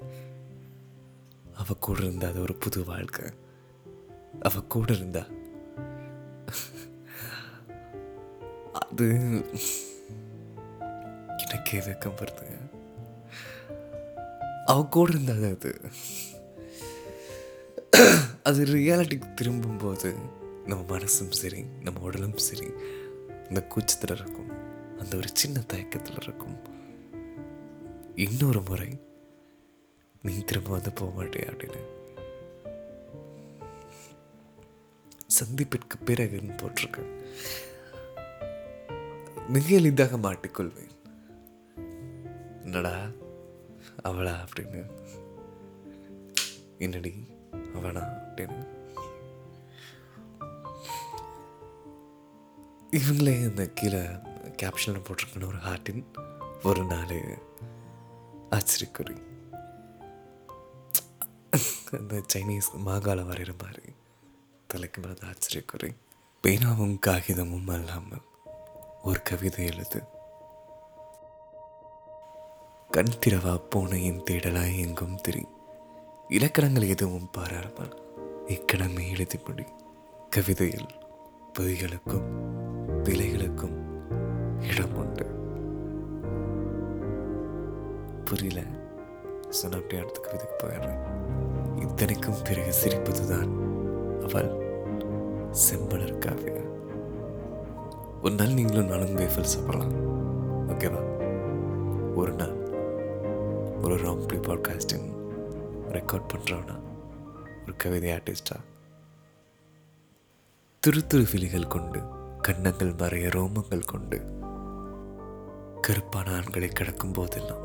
அவ 1.54 1.74
கூட 1.80 1.98
இருந்த 2.00 2.26
அது 2.26 2.40
ஒரு 2.40 2.54
புது 2.54 2.84
வாழ்க்கை. 2.84 3.24
அவ 4.40 4.60
கூட 4.60 4.92
இருந்தா 4.92 5.26
அது 8.72 9.06
எனக்கு 11.36 11.78
வெக்கம் 11.78 12.18
வருதுங்க 12.20 12.56
அவ 14.64 14.84
கூட 14.84 15.10
இருந்தா 15.14 15.48
அது. 15.48 15.80
அது 18.42 18.64
ரியாலிட்டிக்கு 18.64 19.34
திரும்பும்போது 19.34 20.16
நம்ம 20.68 20.98
மனசும் 20.98 21.30
சரி 21.30 21.64
நம்ம 21.80 22.00
உடலும் 22.00 22.36
சரி 22.36 22.72
அந்த 23.48 23.62
கூச்சத்தில் 23.64 24.16
இருக்கும் 24.16 24.48
அந்த 24.98 25.16
ஒரு 25.16 25.28
சின்ன 25.32 25.60
தயக்கத்தில் 25.60 26.16
இருக்கும். 26.22 26.58
இன்னொரு 28.14 28.62
முறை 28.62 29.00
நீ 30.22 30.38
திரும்ப 30.38 30.70
வந்து 30.70 30.92
போக 30.92 31.12
மாட்டேன் 31.12 31.42
அப்படின்னு. 31.42 31.84
சந்திப்பிற்கு 35.26 35.98
பிறகுன்னு 36.04 36.56
போட்டிருக்கேன். 36.56 37.24
மிக 39.48 39.74
எளிதாக 39.74 40.16
மாட்டிக்கொள்வேன். 40.16 40.90
என்னடா 42.62 43.10
அவளா? 44.04 44.46
அப்படின்னு. 44.46 44.90
என்னடி? 46.78 47.26
அவனா? 47.74 48.00
அப்படின்னு. 48.00 48.77
இவங்களே 52.90 53.32
இந்த 53.32 53.66
கீழே 53.66 53.98
கேப்ஷனில் 54.62 55.02
போட்டிருக்கணும் 55.06 55.46
ஒரு 55.46 55.56
ஹார்ட்டின் 55.56 56.04
ஒரு 56.62 56.84
நாள் 56.84 57.16
ஆச்சரியக்குறி. 58.50 59.16
அந்த 61.92 62.22
சைனீஸ் 62.34 62.70
மாகால 62.86 63.24
வரைகிற 63.28 63.52
மாதிரி 63.62 63.92
தலைக்கு 64.66 65.00
மேலே 65.00 65.14
ஆச்சரியக்குறி. 65.30 65.90
பேனாவும் 66.42 66.98
காகிதமும் 67.06 67.70
அல்லாமல் 67.70 68.24
ஒரு 69.02 69.22
கவிதை 69.22 69.66
எழுது. 69.66 70.02
கண் 72.90 73.14
திரவா 73.26 73.56
பூனையின் 73.70 74.22
தேடலாய் 74.30 74.78
எங்கும் 74.78 75.16
திரி. 75.16 75.46
இலக்கணங்கள் 76.28 76.88
எதுவும் 76.88 77.30
பாராமல் 77.30 77.94
இக்கணமே 78.46 79.08
எழுதி 79.08 79.38
முடி 79.46 79.64
கவிதையில் 80.30 80.90
பொய்களுக்கும் 81.58 82.57
விலைகளுக்கும் 83.04 83.76
இடம் 84.70 84.94
உண்டு 84.94 85.26
புரியல? 88.24 88.62
சொன்ன 89.48 89.76
அப்படியே 89.76 90.00
அடுத்த 90.00 90.20
கவிதைக்கு 90.20 90.66
போயிடுறேன். 90.66 91.04
இத்தனைக்கும் 91.82 92.42
பிறகு 92.44 92.72
சிரிப்பதுதான் 92.84 93.52
அவள் 94.22 94.50
செம்பலர் 95.50 96.18
காவியா 96.18 96.56
ஒரு 98.22 98.34
நாள் 98.34 98.54
நீங்களும் 98.54 98.86
நானும் 98.86 99.16
வேஃபல் 99.16 99.52
சாப்பிடலாம் 99.52 99.94
ஓகேவா 100.68 101.02
ஒரு 102.14 102.32
நாள் 102.32 102.56
ஒரு 103.82 103.94
ராங்ப்ளி 103.94 104.38
பாட்காஸ்டிங் 104.38 105.08
ரெக்கார்ட் 105.92 106.30
பண்ணுறோன்னா 106.34 106.76
ஒரு 107.62 107.74
கவிதை 107.76 108.10
ஆர்டிஸ்டா 108.12 108.56
திரு 110.80 111.06
திரு 111.06 111.26
விழிகள் 111.32 111.66
கொண்டு 111.66 112.00
கன்னங்கள் 112.48 112.92
மறைய 112.92 113.26
ரோமங்கள் 113.28 113.84
கொண்டு 113.84 114.22
கருப்பான 115.80 116.34
ஆண்களை 116.34 116.68
கடக்கும் 116.68 117.12
போதெல்லாம் 117.12 117.64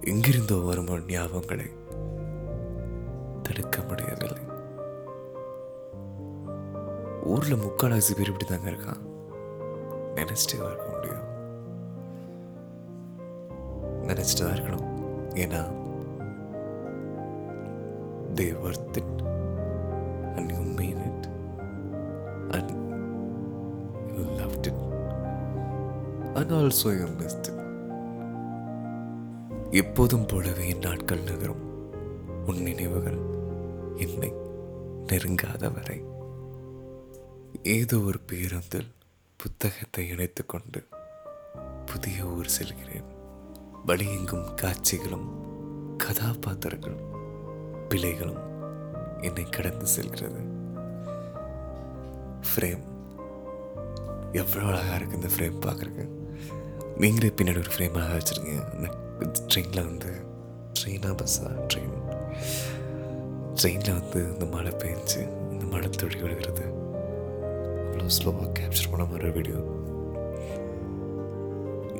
எங்கிருந்தோ 0.00 0.56
வரும் 0.56 1.08
ஞாபகங்களை 1.08 1.70
தடுக்க 3.42 3.82
முடியவில்லை. 3.82 4.42
ஊர்ல 7.24 7.54
முக்கால்வாசி 7.54 8.14
பேர் 8.16 8.26
இப்படி 8.26 8.44
தாங்க 8.44 8.70
இருக்கான். 8.70 9.00
நினைச்சிட்டே 10.14 10.66
இருக்க 10.66 10.88
முடியும். 10.90 11.24
நினைச்சிட்டு 14.02 14.38
தான் 14.38 14.56
இருக்கணும். 14.56 14.88
ஏன்னா 15.34 15.62
they 18.34 18.48
worth 18.64 18.96
it 18.96 19.33
and 26.44 26.56
also 26.56 26.88
you 26.96 27.04
missed 27.18 27.46
எப்போதும் 29.70 30.24
போலவே 30.26 30.64
என் 30.68 30.82
நாட்கள் 30.86 31.22
நகரும். 31.28 31.62
உன் 32.46 32.58
நினைவுகள் 32.62 33.20
என்னை 33.96 34.28
நெருங்காத 35.06 35.70
வரை 35.74 35.96
ஏதோ 37.76 37.98
ஒரு 37.98 38.20
பேருந்தில் 38.30 38.90
புத்தகத்தை 39.40 40.04
இணைத்துக்கொண்டு 40.10 40.80
புதிய 41.86 42.24
ஊர் 42.24 42.50
செல்கிறேன். 42.56 43.08
வழியெங்கும் 43.86 44.46
காட்சிகளும் 44.54 45.28
கதாபாத்திரங்களும் 46.04 47.06
பிழைகளும் 47.88 48.42
என்னை 49.20 49.46
கடந்து 49.48 49.86
செல்கிறது. 49.86 50.42
ஃப்ரேம் 52.50 52.84
எவ்வளோ 54.42 54.66
அழகாக 54.66 54.98
இருக்குது 54.98 55.18
இந்த 55.20 55.32
ஃப்ரேம் 55.36 55.64
பார்க்குறக்கு 55.66 56.22
நீங்களே 56.98 57.32
பின்னாடி 57.36 57.58
ஒரு 57.58 57.70
ஃப்ரேம் 57.76 57.94
அழகாக 57.94 58.18
வச்சுருங்க 58.18 58.52
அந்த 58.72 58.88
ட்ரெயினில் 59.54 59.84
வந்து 59.84 60.10
ட்ரெயினாக 60.78 61.14
பஸ்ஸா 61.14 61.48
ட்ரெயின் 61.74 61.94
ட்ரெயினில் 63.62 64.00
வந்து 64.00 64.32
இந்த 64.32 64.44
மழை 64.44 64.72
பெஞ்சு 64.72 65.20
இந்த 65.50 65.64
மழை 65.64 65.88
தொடி 65.88 66.16
விழுகிறது. 66.16 66.64
அவ்வளோ 67.84 68.10
ஸ்லோவாக 68.16 68.52
கேப்சர் 68.58 68.90
பண்ண 68.90 69.04
மாதிரி 69.04 69.30
வீடியோ 69.30 69.58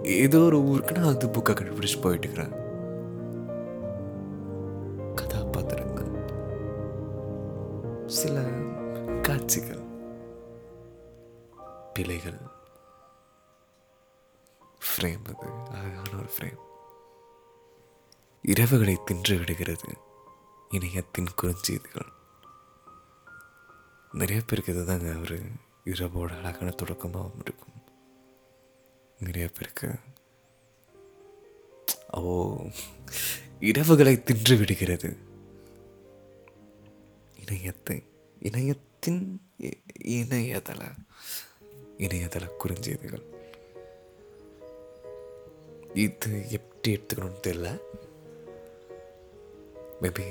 ஏதோ 0.03 0.39
ஒரு 0.39 0.65
ஊருக்கு 0.65 0.93
நான் 0.93 1.05
வந்து 1.05 1.27
புக்கை 1.27 1.55
கண்டுபிடிச்சி 1.55 1.99
போயிட்டுருக்குறேன் 2.03 2.55
இரவுகளை 18.47 19.05
தின்று 19.05 19.39
விடுகிறது. 19.39 19.97
இணையத்தின் 20.71 21.27
குறுஞ்செய்திகள். 21.43 22.09
நிறைய 24.13 24.43
பேருக்கு 24.47 24.73
இதுதாங்க 24.73 25.21
ஒரு 25.21 25.43
இரவோட 25.85 26.37
அழகான 26.37 26.75
தொடக்கமாகவும் 26.83 27.41
இருக்கும். 27.45 27.83
நிறைய 29.19 29.49
பேருக்கு 29.49 29.95
ஓ 32.11 32.57
இரவுகளை 33.61 34.23
தின்று 34.23 34.57
விடுகிறது. 34.57 35.17
இணையத்தை 37.45 38.05
இணையத்தின் 38.41 39.51
இணையதள 40.05 40.95
இணையதள 41.99 42.49
குறுஞ்செய்திகள். 42.65 43.25
இது 45.95 46.51
எப்படி 46.51 46.97
எடுத்துக்கணும்னு 46.97 47.41
தெரியல. 47.47 47.79
மேபி 50.05 50.25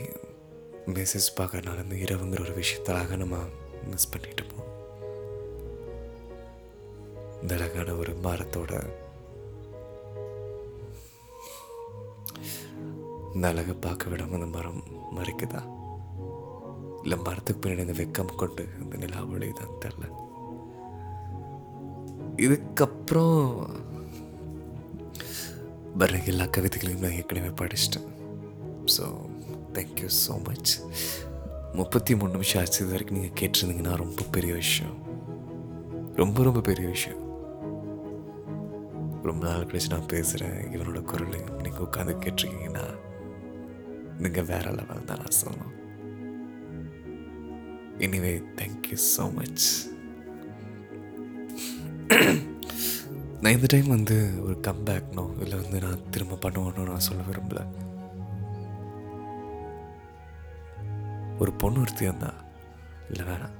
மெசேஜ் 0.88 1.28
பார்க்கறனால 1.38 1.84
இந்த 1.84 1.96
இரவுங்கிற 1.96 2.42
ஒரு 2.42 2.62
விஷயத்தாக 2.62 3.18
நம்ம 3.18 3.36
மிஸ் 3.90 4.10
பண்ணிட்டோமோ 4.14 4.60
இந்த 7.42 7.56
அழகான 7.56 7.94
ஒரு 7.94 8.14
மரத்தோட 8.24 9.02
இந்த 13.34 13.48
அழகை 13.48 13.76
பார்க்க 13.76 14.10
விடாம 14.10 14.34
அந்த 14.34 14.46
மரம் 14.46 14.84
மறைக்குதா? 15.16 15.62
இல்லை 17.04 17.18
மரத்துக்கு 17.18 17.70
பின்னாடி 17.70 17.80
இந்த 17.80 17.96
வெக்கம் 18.04 18.36
கொண்டு 18.36 18.68
அந்த 18.82 18.98
நிலா 18.98 19.24
ஒளிதான் 19.24 19.80
தெரில. 19.86 20.06
இதுக்கப்புறம் 22.38 23.68
வர 25.98 26.22
எல்லா 26.26 26.46
கவிதைகளையும் 26.46 27.00
நான் 27.00 27.12
ஏற்கனவே 27.12 27.48
படிச்சிட்டேன். 27.48 28.08
So 28.98 29.32
thank you 29.78 30.10
so 30.24 30.36
much 30.48 30.72
முப்பத்தி 31.80 32.16
மூணு 32.20 32.32
நிமிஷம் 32.32 32.60
ஆச்சு 32.62 32.80
இது 32.84 32.94
வரைக்கும் 32.94 33.18
நீங்கள் 33.20 33.38
கேட்டிருந்தீங்கன்னா 33.40 33.94
ரொம்ப 34.02 34.24
பெரிய 34.36 34.54
விஷயம். 34.54 34.98
ரொம்ப 36.22 36.44
ரொம்ப 36.48 36.62
பெரிய 36.70 36.88
விஷயம். 36.96 37.22
ரொம்ப 39.30 39.42
நாள் 39.48 39.68
கழிச்சு 39.70 39.94
நான் 39.94 40.12
பேசுகிறேன் 40.14 40.60
இவனோட 40.76 41.02
குரல் 41.12 41.38
நீங்கள் 41.64 41.86
உட்காந்து 41.88 42.14
கேட்டிருக்கீங்கன்னா 42.24 42.86
நீங்கள் 44.24 44.48
வேற 44.52 44.66
லெவல் 44.80 45.10
தான் 45.12 45.22
நான் 45.24 45.40
சொல்லணும். 45.42 45.74
எனிவே 48.06 48.34
தேங்க்யூ 48.60 48.98
ஸோ 49.14 49.26
மச் 49.40 49.66
நான் 53.42 53.56
இந்த 53.56 53.68
டைம் 53.72 53.90
வந்து 53.96 54.18
ஒரு 54.44 54.56
கம்பேக்னோ 54.68 55.26
இல்லை 55.44 55.58
வந்து 55.62 55.80
நான் 55.86 56.06
திரும்ப 56.12 56.38
பண்ணுவோன்னு 56.44 56.92
நான் 56.92 57.08
சொல்ல 57.08 57.24
விரும்பலை. 57.30 57.64
ஒரு 61.43 61.53
பொண்ணு 61.53 61.79
ஒருத்தி 61.79 62.06
வந்தா 62.06 62.29
இல்லை 63.10 63.23
வேணாம். 63.25 63.56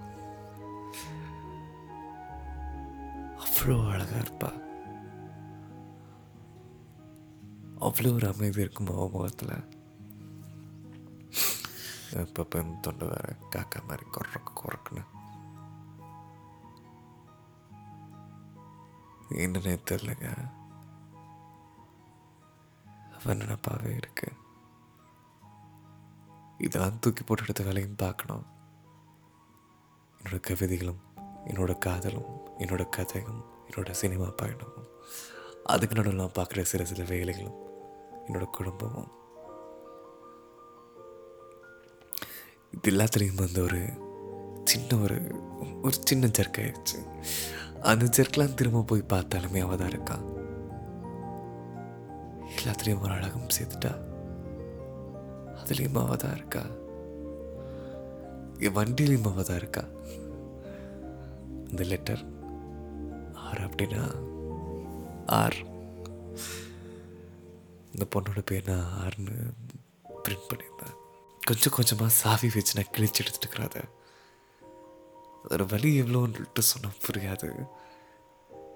அவ்வளோ 3.44 3.76
அழகாக 3.90 4.20
இருப்பா. 4.20 4.52
அவ்வளோ 7.80 8.14
ஒரு 8.14 8.28
அமைதி 8.34 8.62
இருக்கும் 8.62 9.12
முகத்தில். 9.12 9.56
இப்போ 12.12 12.44
பெண் 12.44 12.80
தொண்டை 12.80 13.08
வேற 13.08 13.36
காக்கா 13.56 13.80
மாதிரி 13.88 14.06
குறக்கு 14.12 14.54
குறக்குன்னு 14.60 15.04
என்னன்னே 19.44 19.76
தெரிலங்க. 19.92 20.28
அவன் 23.20 23.40
நினப்பாவே 23.40 23.96
இருக்கு? 23.96 24.32
இதெல்லாம் 26.66 27.00
தூக்கி 27.00 27.24
போட்டு 27.24 27.44
எடுத்த 27.44 27.64
வேலையும் 27.64 27.96
பார்க்கணும். 27.96 28.46
என்னோட 30.20 30.38
கவிதைகளும் 30.48 31.02
என்னோட 31.46 31.72
காதலும் 31.78 32.30
என்னோட 32.60 32.84
கதையும் 32.90 33.42
என்னோட 33.68 33.92
சினிமா 33.92 34.28
பயணமும் 34.42 34.90
அதுக்கு 35.64 35.96
நடுவில் 35.96 36.20
நான் 36.20 36.38
பார்க்குற 36.38 36.62
சில 36.62 36.86
சில 36.86 37.04
வேலைகளும் 37.04 37.60
என்னோட 38.26 38.46
குடும்பமும். 38.50 39.12
இது 42.72 42.92
எல்லாத்துலேயும் 42.92 43.42
வந்து 43.42 43.64
ஒரு 43.64 43.82
சின்ன 44.64 44.98
ஒரு 44.98 45.18
ஒரு 45.82 45.96
சின்ன 46.04 46.28
ஜர்க் 46.28 46.60
ஆயிடுச்சு. 46.64 47.00
அந்த 47.82 48.06
ஜர்க்கெலாம் 48.18 48.54
திரும்ப 48.54 48.82
போய் 48.82 49.12
பார்த்தாலுமே 49.14 49.62
அவள் 49.62 49.82
தான் 49.82 49.94
இருக்கான். 49.94 50.26
எல்லாத்துலேயும் 52.58 53.00
ஒரு 53.00 53.14
அழகும் 53.14 53.54
சேர்த்துட்டா 53.58 53.94
அதுலேயும் 55.64 56.00
அவள் 56.04 56.18
தான் 56.18 56.36
இருக்கா? 56.36 56.64
என் 58.58 58.78
வண்டியிலையும் 58.80 59.30
அவள் 59.32 59.50
தான் 59.50 59.58
இருக்கா? 59.58 59.84
இந்த 61.70 61.84
லெட்டர் 61.84 62.24
ஆர் 63.34 63.70
அப்படின்னா 63.70 64.04
ஆர். 65.26 65.58
இந்த 67.94 68.06
பொண்ணோட 68.16 68.42
பேர் 68.46 68.70
நான் 68.70 68.94
ஆர்னு 69.04 69.36
பிரிண்ட் 70.24 70.48
பண்ணியிருந்தேன். 70.50 70.96
கொஞ்சம் 71.48 71.76
கொஞ்சமாக 71.76 72.12
சாவி 72.12 72.50
வச்சு 72.54 72.78
நான் 72.78 72.94
கிழிச்சு 72.96 73.22
எடுத்துட்டுக்கிறாத 73.24 73.78
அதோட 75.46 75.64
வலி 75.68 76.02
எவ்வளோன்ட்டு 76.02 76.68
சொன்னால் 76.72 77.02
புரியாது. 77.06 77.48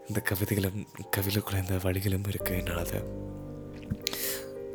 இந்த 0.07 0.19
கவிதைகளும் 0.29 0.87
கவிதைக்குள்ள 1.17 1.61
இந்த 1.61 1.77
வழிகளும் 1.83 2.27
இருக்கு 2.27 2.57
என்னால் 2.57 2.83
அதை 2.83 2.99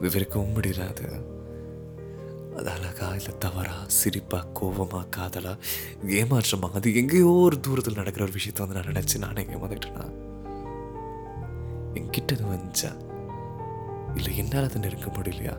விவரிக்கவும் 0.01 0.55
முடியல 0.57 0.89
அது. 0.93 1.07
அது 2.57 2.71
அழகா 2.71 3.15
இல்லை 3.15 3.39
தவறா 3.39 3.77
சிரிப்பா 3.87 4.45
கோவமா 4.61 5.01
காதலா 5.17 5.53
ஏமாற்றமா? 6.19 6.71
அது 6.73 6.95
எங்கேயோ 6.95 7.27
ஒரு 7.27 7.61
தூரத்தில் 7.61 7.95
நடக்கிற 7.95 8.25
ஒரு 8.25 8.33
விஷயத்த 8.33 8.59
வந்து 8.59 8.75
நான் 8.75 8.93
நினச்சி 8.93 9.19
நானே 9.19 9.43
ஏமாந்துட்டேனா 9.43 10.07
என்கிட்ட 11.95 12.33
அது 12.33 12.45
வந்துச்சா? 12.45 12.91
இல்லை 14.15 14.37
என்னால் 14.37 14.65
அதை 14.65 14.81
நெருங்க 14.81 15.07
முடியலையா? 15.07 15.55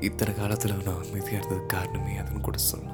இத்தனை 0.00 0.34
காலத்தில் 0.34 0.82
நான் 0.82 1.04
அமைதியாக 1.04 1.36
இருந்தது 1.36 1.66
காரணமே 1.66 2.18
அதுன்னு 2.18 2.40
கூட 2.40 2.56
சொல்லலாம். 2.56 2.93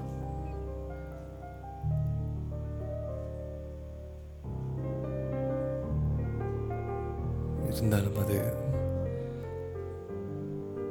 இருந்தாலும் 7.81 8.19
அது 8.23 8.37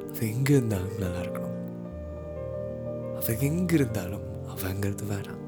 அது 0.08 0.28
எங்கே 0.34 0.52
இருந்தாலும் 0.56 0.96
நல்லா 1.02 1.20
இருக்கணும். 1.24 1.58
அவ 3.18 3.34
எங்கே 3.48 3.74
இருந்தாலும் 3.78 4.24
அவங்கிறது 4.52 5.04
வேணாம். 5.10 5.44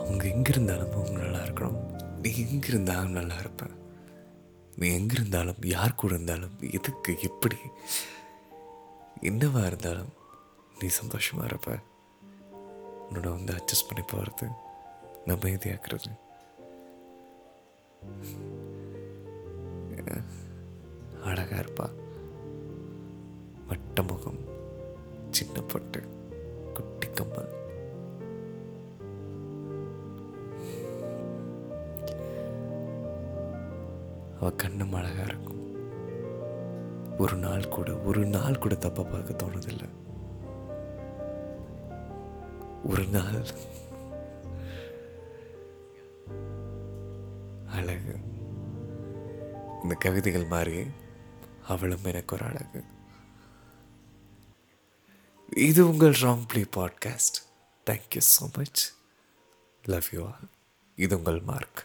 அவங்க 0.00 0.24
எங்கே 0.34 0.52
இருந்தாலும் 0.54 0.92
அவங்க 0.96 1.16
நல்லா 1.22 1.40
இருக்கணும். 1.46 1.78
நீ 2.22 2.30
எங்கே 2.44 2.68
இருந்தாலும் 2.72 3.16
நல்லா 3.18 3.38
இருப்ப. 3.44 3.64
நீ 4.80 4.86
எங்கே 4.98 5.16
இருந்தாலும் 5.18 5.62
யார் 5.76 6.00
கூட 6.00 6.12
இருந்தாலும் 6.14 6.54
எதுக்கு 6.78 7.12
எப்படி 7.28 7.58
என்னவா 9.30 9.62
இருந்தாலும் 9.70 10.12
நீ 10.80 10.88
சந்தோஷமாக 11.00 11.50
இருப்ப. 11.50 11.78
உன்னோட 13.06 13.28
வந்து 13.36 13.54
அட்ஜஸ்ட் 13.58 13.88
பண்ணி 13.88 14.04
போகிறது 14.12 14.46
நான் 15.26 15.38
அமைதியாக்குறது 15.38 16.12
அழகா 21.34 21.56
இருப்பா. 21.56 21.86
வட்ட 23.68 24.02
முகம் 24.02 24.40
சின்ன 25.30 25.60
பொட்டு 25.60 26.00
குட்டி 26.74 27.06
கம்மல் 27.08 27.52
அவ 34.40 34.50
கண்ணும் 34.52 34.92
அழகாக 34.92 35.22
இருக்கும். 35.22 35.62
ஒரு 37.18 37.36
நாள் 37.36 37.68
கூட 37.68 37.90
ஒரு 38.08 38.24
நாள் 38.26 38.58
கூட 38.58 38.74
தப்பாக 38.74 39.06
பார்க்க 39.12 39.40
தோணுதில்லை. 39.42 39.90
ஒரு 42.84 43.06
நாள் 43.06 43.40
அழகு. 47.78 48.14
இந்த 49.82 49.94
கவிதைகள் 49.98 50.52
மாதிரி 50.52 50.82
அவளும் 51.68 52.04
எனக்கு 52.04 52.36
ஒரு 52.36 52.44
அழகு. 52.44 52.84
இது 55.56 55.88
உங்கள் 55.88 56.10
wrong 56.10 56.46
play 56.48 56.62
podcast 56.76 57.38
thank you 57.86 58.20
so 58.40 58.56
much 58.56 58.92
love 59.84 60.04
you 60.12 60.24
all 60.24 60.48
இது 60.96 61.16
உங்கள் 61.16 61.40
மார்க் 61.40 61.84